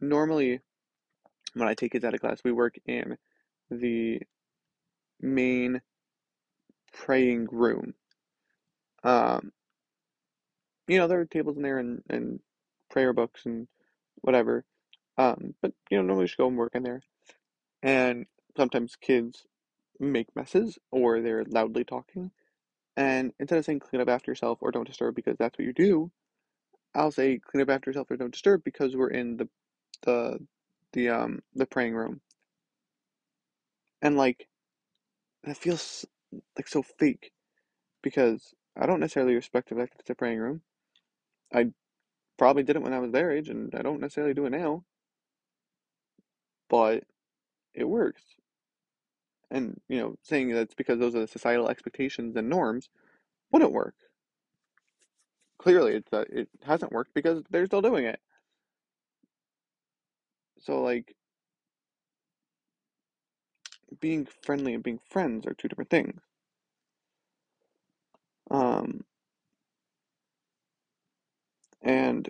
normally 0.00 0.60
when 1.54 1.68
I 1.68 1.74
take 1.74 1.92
kids 1.92 2.04
out 2.04 2.14
of 2.14 2.20
class, 2.20 2.40
we 2.44 2.52
work 2.52 2.76
in 2.86 3.16
the 3.70 4.20
main 5.20 5.80
praying 6.92 7.48
room. 7.50 7.94
Um, 9.02 9.52
you 10.86 10.98
know, 10.98 11.06
there 11.06 11.20
are 11.20 11.26
tables 11.26 11.56
in 11.56 11.62
there 11.62 11.78
and, 11.78 12.02
and 12.08 12.40
prayer 12.90 13.12
books 13.12 13.46
and 13.46 13.68
whatever. 14.22 14.64
Um, 15.18 15.54
but 15.60 15.72
you 15.90 15.98
know, 15.98 16.02
normally 16.02 16.26
just 16.26 16.38
go 16.38 16.48
and 16.48 16.56
work 16.56 16.74
in 16.74 16.82
there. 16.82 17.02
And 17.82 18.26
sometimes 18.56 18.96
kids 18.96 19.46
make 20.00 20.28
messes 20.36 20.78
or 20.92 21.20
they're 21.20 21.44
loudly 21.46 21.84
talking. 21.84 22.32
And 22.96 23.32
instead 23.40 23.58
of 23.58 23.64
saying 23.66 23.80
clean 23.80 24.02
up 24.02 24.08
after 24.10 24.30
yourself 24.30 24.58
or 24.62 24.72
don't 24.72 24.86
disturb 24.88 25.16
because 25.16 25.36
that's 25.38 25.58
what 25.58 25.66
you 25.66 25.74
do, 25.74 26.12
I'll 26.94 27.12
say 27.12 27.38
clean 27.38 27.62
up 27.62 27.70
after 27.70 27.90
yourself 27.90 28.10
or 28.10 28.16
don't 28.16 28.32
disturb 28.32 28.64
because 28.64 28.96
we're 28.96 29.10
in 29.10 29.38
the 29.38 29.48
the 30.02 30.40
the 30.94 31.10
um 31.10 31.40
the 31.54 31.66
praying 31.66 31.94
room. 31.94 32.22
And 34.02 34.16
like 34.16 34.48
that 35.44 35.56
feels 35.58 36.06
like 36.56 36.68
so 36.68 36.82
fake 36.82 37.32
because 38.02 38.54
I 38.80 38.86
don't 38.86 39.00
necessarily 39.00 39.34
respect 39.36 39.70
the 39.70 39.76
fact 39.76 39.94
that 39.94 40.00
it's 40.02 40.10
a 40.10 40.14
praying 40.16 40.38
room. 40.40 40.62
I 41.54 41.68
probably 42.38 42.62
did 42.64 42.76
it 42.76 42.82
when 42.82 42.94
I 42.94 43.00
was 43.00 43.12
their 43.12 43.32
age 43.32 43.48
and 43.50 43.74
I 43.74 43.82
don't 43.82 44.00
necessarily 44.00 44.34
do 44.34 44.46
it 44.46 44.50
now. 44.50 44.84
but 46.70 47.04
it 47.74 47.84
works. 47.88 48.22
And, 49.50 49.80
you 49.88 49.98
know, 49.98 50.16
saying 50.22 50.50
that's 50.52 50.74
because 50.74 50.98
those 50.98 51.14
are 51.14 51.20
the 51.20 51.26
societal 51.28 51.68
expectations 51.68 52.36
and 52.36 52.48
norms 52.48 52.88
wouldn't 53.52 53.72
work. 53.72 53.94
Clearly, 55.58 55.94
it's 55.94 56.12
uh, 56.12 56.24
it 56.28 56.48
hasn't 56.64 56.90
worked 56.92 57.14
because 57.14 57.44
they're 57.50 57.66
still 57.66 57.82
doing 57.82 58.04
it. 58.04 58.20
So, 60.58 60.80
like, 60.82 61.16
being 64.00 64.26
friendly 64.26 64.74
and 64.74 64.82
being 64.82 64.98
friends 64.98 65.46
are 65.46 65.54
two 65.54 65.68
different 65.68 65.90
things. 65.90 66.20
Um, 68.50 69.04
and 71.82 72.28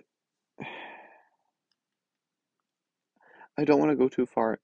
I 3.57 3.63
don't 3.63 3.79
want 3.79 3.91
to 3.91 3.95
go 3.95 4.09
too 4.09 4.25
far. 4.25 4.59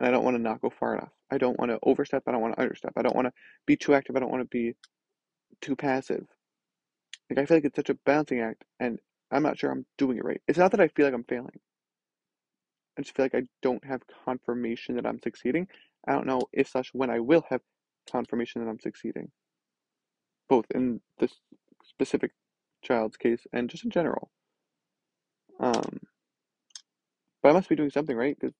I 0.00 0.10
don't 0.10 0.24
want 0.24 0.36
to 0.36 0.42
not 0.42 0.60
go 0.60 0.70
far 0.70 0.94
enough. 0.96 1.12
I 1.30 1.38
don't 1.38 1.58
want 1.58 1.70
to 1.70 1.78
overstep. 1.82 2.22
I 2.26 2.32
don't 2.32 2.42
want 2.42 2.56
to 2.56 2.62
understep. 2.62 2.92
I 2.96 3.02
don't 3.02 3.16
want 3.16 3.26
to 3.26 3.32
be 3.66 3.76
too 3.76 3.94
active. 3.94 4.16
I 4.16 4.20
don't 4.20 4.30
want 4.30 4.42
to 4.42 4.48
be 4.48 4.74
too 5.60 5.76
passive. 5.76 6.26
Like, 7.30 7.38
I 7.38 7.46
feel 7.46 7.56
like 7.56 7.64
it's 7.64 7.76
such 7.76 7.90
a 7.90 7.98
balancing 8.06 8.40
act, 8.40 8.64
and 8.78 8.98
I'm 9.30 9.42
not 9.42 9.58
sure 9.58 9.70
I'm 9.70 9.86
doing 9.98 10.18
it 10.18 10.24
right. 10.24 10.40
It's 10.46 10.58
not 10.58 10.70
that 10.72 10.80
I 10.80 10.88
feel 10.88 11.06
like 11.06 11.14
I'm 11.14 11.24
failing. 11.24 11.60
I 12.98 13.02
just 13.02 13.16
feel 13.16 13.24
like 13.24 13.34
I 13.34 13.42
don't 13.62 13.84
have 13.84 14.02
confirmation 14.24 14.96
that 14.96 15.06
I'm 15.06 15.20
succeeding. 15.20 15.66
I 16.06 16.12
don't 16.12 16.26
know 16.26 16.42
if 16.52 16.68
such 16.68 16.90
when 16.94 17.10
I 17.10 17.20
will 17.20 17.44
have 17.50 17.60
confirmation 18.10 18.64
that 18.64 18.70
I'm 18.70 18.80
succeeding, 18.80 19.30
both 20.48 20.66
in 20.74 21.00
this 21.18 21.32
specific 21.84 22.32
child's 22.82 23.16
case 23.16 23.46
and 23.52 23.68
just 23.68 23.84
in 23.84 23.90
general. 23.90 24.30
Um, 25.60 26.00
but 27.42 27.50
I 27.50 27.52
must 27.52 27.68
be 27.68 27.76
doing 27.76 27.90
something 27.90 28.16
right 28.16 28.36
because 28.38 28.54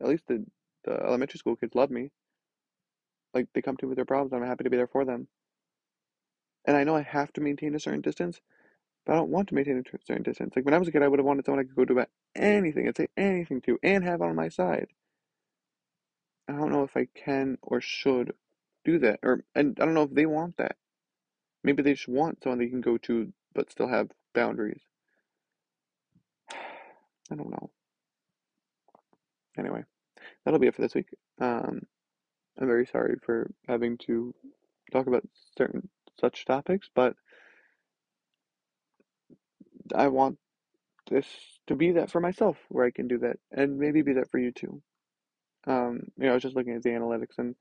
at 0.00 0.08
least 0.08 0.24
the, 0.26 0.44
the 0.84 0.92
elementary 0.92 1.38
school 1.38 1.56
kids 1.56 1.74
love 1.74 1.90
me. 1.90 2.10
Like 3.34 3.48
they 3.54 3.62
come 3.62 3.76
to 3.76 3.86
me 3.86 3.90
with 3.90 3.96
their 3.96 4.04
problems, 4.04 4.32
and 4.32 4.42
I'm 4.42 4.48
happy 4.48 4.64
to 4.64 4.70
be 4.70 4.76
there 4.76 4.86
for 4.86 5.04
them. 5.04 5.28
And 6.64 6.76
I 6.76 6.84
know 6.84 6.96
I 6.96 7.02
have 7.02 7.32
to 7.34 7.40
maintain 7.40 7.74
a 7.74 7.80
certain 7.80 8.00
distance, 8.00 8.40
but 9.04 9.12
I 9.12 9.16
don't 9.16 9.30
want 9.30 9.48
to 9.48 9.54
maintain 9.54 9.78
a 9.78 9.98
certain 10.04 10.22
distance. 10.22 10.54
Like 10.56 10.64
when 10.64 10.74
I 10.74 10.78
was 10.78 10.88
a 10.88 10.92
kid, 10.92 11.02
I 11.02 11.08
would 11.08 11.18
have 11.18 11.26
wanted 11.26 11.44
someone 11.44 11.60
I 11.60 11.64
could 11.64 11.76
go 11.76 11.84
to 11.84 11.92
about 11.92 12.08
anything 12.34 12.86
and 12.86 12.96
say 12.96 13.08
anything 13.16 13.60
to 13.62 13.78
and 13.82 14.04
have 14.04 14.22
on 14.22 14.34
my 14.34 14.48
side. 14.48 14.88
I 16.48 16.52
don't 16.52 16.70
know 16.70 16.84
if 16.84 16.96
I 16.96 17.08
can 17.14 17.58
or 17.62 17.80
should 17.80 18.34
do 18.84 18.98
that, 19.00 19.20
or 19.22 19.44
and 19.54 19.78
I 19.80 19.84
don't 19.84 19.94
know 19.94 20.04
if 20.04 20.14
they 20.14 20.26
want 20.26 20.56
that. 20.58 20.76
Maybe 21.64 21.82
they 21.82 21.94
just 21.94 22.08
want 22.08 22.42
someone 22.42 22.58
they 22.58 22.68
can 22.68 22.80
go 22.80 22.98
to, 22.98 23.32
but 23.54 23.70
still 23.70 23.88
have 23.88 24.10
boundaries. 24.34 24.80
I 26.50 27.34
don't 27.34 27.50
know. 27.50 27.70
Anyway, 29.58 29.84
that'll 30.44 30.60
be 30.60 30.66
it 30.66 30.74
for 30.74 30.82
this 30.82 30.94
week. 30.94 31.08
Um, 31.40 31.82
I'm 32.58 32.66
very 32.66 32.86
sorry 32.86 33.16
for 33.24 33.50
having 33.68 33.98
to 34.06 34.34
talk 34.92 35.06
about 35.06 35.26
certain 35.56 35.88
such 36.18 36.44
topics, 36.44 36.88
but 36.94 37.14
I 39.94 40.08
want 40.08 40.38
this 41.10 41.26
to 41.66 41.74
be 41.74 41.92
that 41.92 42.10
for 42.10 42.20
myself, 42.20 42.56
where 42.68 42.86
I 42.86 42.90
can 42.90 43.08
do 43.08 43.18
that, 43.18 43.38
and 43.52 43.78
maybe 43.78 44.02
be 44.02 44.14
that 44.14 44.30
for 44.30 44.38
you 44.38 44.52
too. 44.52 44.82
Um, 45.66 46.00
you 46.16 46.24
know, 46.26 46.30
I 46.30 46.34
was 46.34 46.42
just 46.42 46.56
looking 46.56 46.74
at 46.74 46.82
the 46.82 46.90
analytics, 46.90 47.38
and 47.38 47.54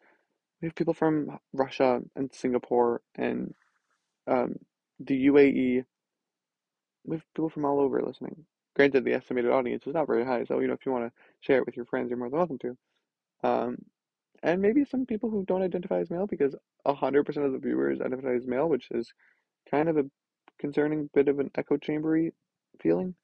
we 0.62 0.68
have 0.68 0.76
people 0.76 0.94
from 0.94 1.40
Russia 1.54 2.02
and 2.16 2.34
Singapore 2.34 3.02
and 3.16 3.54
um, 4.28 4.56
the 5.00 5.28
UAE. 5.28 5.86
We 7.06 7.16
have 7.16 7.26
people 7.36 7.50
from 7.50 7.66
all 7.66 7.80
over 7.80 8.02
listening. 8.02 8.46
Granted, 8.76 9.06
the 9.06 9.14
estimated 9.14 9.52
audience 9.52 9.88
is 9.88 9.94
not 9.94 10.08
very 10.08 10.26
high, 10.26 10.44
so 10.44 10.60
you 10.60 10.68
know 10.68 10.74
if 10.74 10.86
you 10.86 10.92
want 10.92 11.06
to 11.06 11.12
share 11.42 11.58
it 11.58 11.66
with 11.66 11.78
your 11.78 11.86
friends, 11.86 12.10
you're 12.10 12.20
more 12.20 12.30
than 12.30 12.38
welcome 12.38 12.60
to. 12.60 12.78
Um, 13.44 13.78
and 14.44 14.62
maybe 14.62 14.86
some 14.86 15.06
people 15.06 15.30
who 15.30 15.46
don't 15.46 15.62
identify 15.64 16.00
as 16.00 16.10
male, 16.10 16.28
because 16.28 16.56
hundred 16.86 17.24
percent 17.24 17.46
of 17.46 17.54
the 17.54 17.58
viewers 17.58 18.02
identify 18.02 18.34
as 18.34 18.46
male, 18.46 18.68
which 18.68 18.92
is 18.92 19.14
kind 19.70 19.90
of 19.90 19.98
a 19.98 20.06
concerning 20.60 21.10
bit 21.14 21.30
of 21.30 21.40
an 21.40 21.52
echo 21.56 21.78
chambery 21.78 22.34
feeling. 22.82 23.16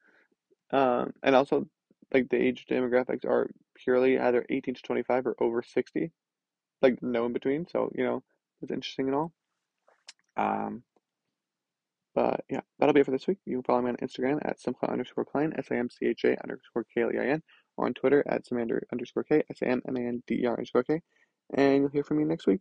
Um, 0.70 1.12
and 1.22 1.36
also, 1.36 1.68
like 2.14 2.28
the 2.30 2.36
age 2.36 2.66
demographics 2.68 3.26
are 3.26 3.50
purely 3.74 4.18
either 4.18 4.44
18 4.48 4.74
to 4.74 4.82
25 4.82 5.26
or 5.26 5.36
over 5.38 5.62
60, 5.62 6.10
like 6.80 7.02
no 7.02 7.26
in 7.26 7.32
between. 7.34 7.66
So 7.68 7.92
you 7.94 8.04
know, 8.04 8.22
it's 8.62 8.72
interesting 8.72 9.08
and 9.08 9.16
all. 9.16 9.32
Um, 10.36 10.82
but 12.14 12.44
yeah, 12.50 12.60
that'll 12.78 12.92
be 12.92 13.00
it 13.00 13.06
for 13.06 13.12
this 13.12 13.26
week. 13.26 13.38
You 13.46 13.56
can 13.56 13.62
follow 13.62 13.82
me 13.82 13.90
on 13.90 13.96
Instagram 13.96 14.38
at 14.44 14.60
Simcha 14.60 14.90
underscore 14.90 15.24
Klein, 15.24 15.52
S 15.56 15.66
A 15.70 15.74
M 15.74 15.88
C 15.90 16.06
H 16.06 16.24
A 16.24 16.42
underscore 16.42 16.84
K 16.94 17.02
L 17.02 17.12
E 17.12 17.18
I 17.18 17.26
N, 17.26 17.42
or 17.76 17.86
on 17.86 17.94
Twitter 17.94 18.22
at 18.26 18.46
Samander 18.46 18.82
underscore 18.92 19.24
K, 19.24 19.42
S 19.50 19.62
A 19.62 19.68
M 19.68 19.82
M 19.88 19.96
A 19.96 20.00
N 20.00 20.22
D 20.26 20.40
E 20.42 20.46
R 20.46 20.52
underscore 20.52 20.84
K. 20.84 21.00
And 21.56 21.76
you'll 21.82 21.88
hear 21.88 22.04
from 22.04 22.18
me 22.18 22.24
next 22.24 22.46
week. 22.46 22.60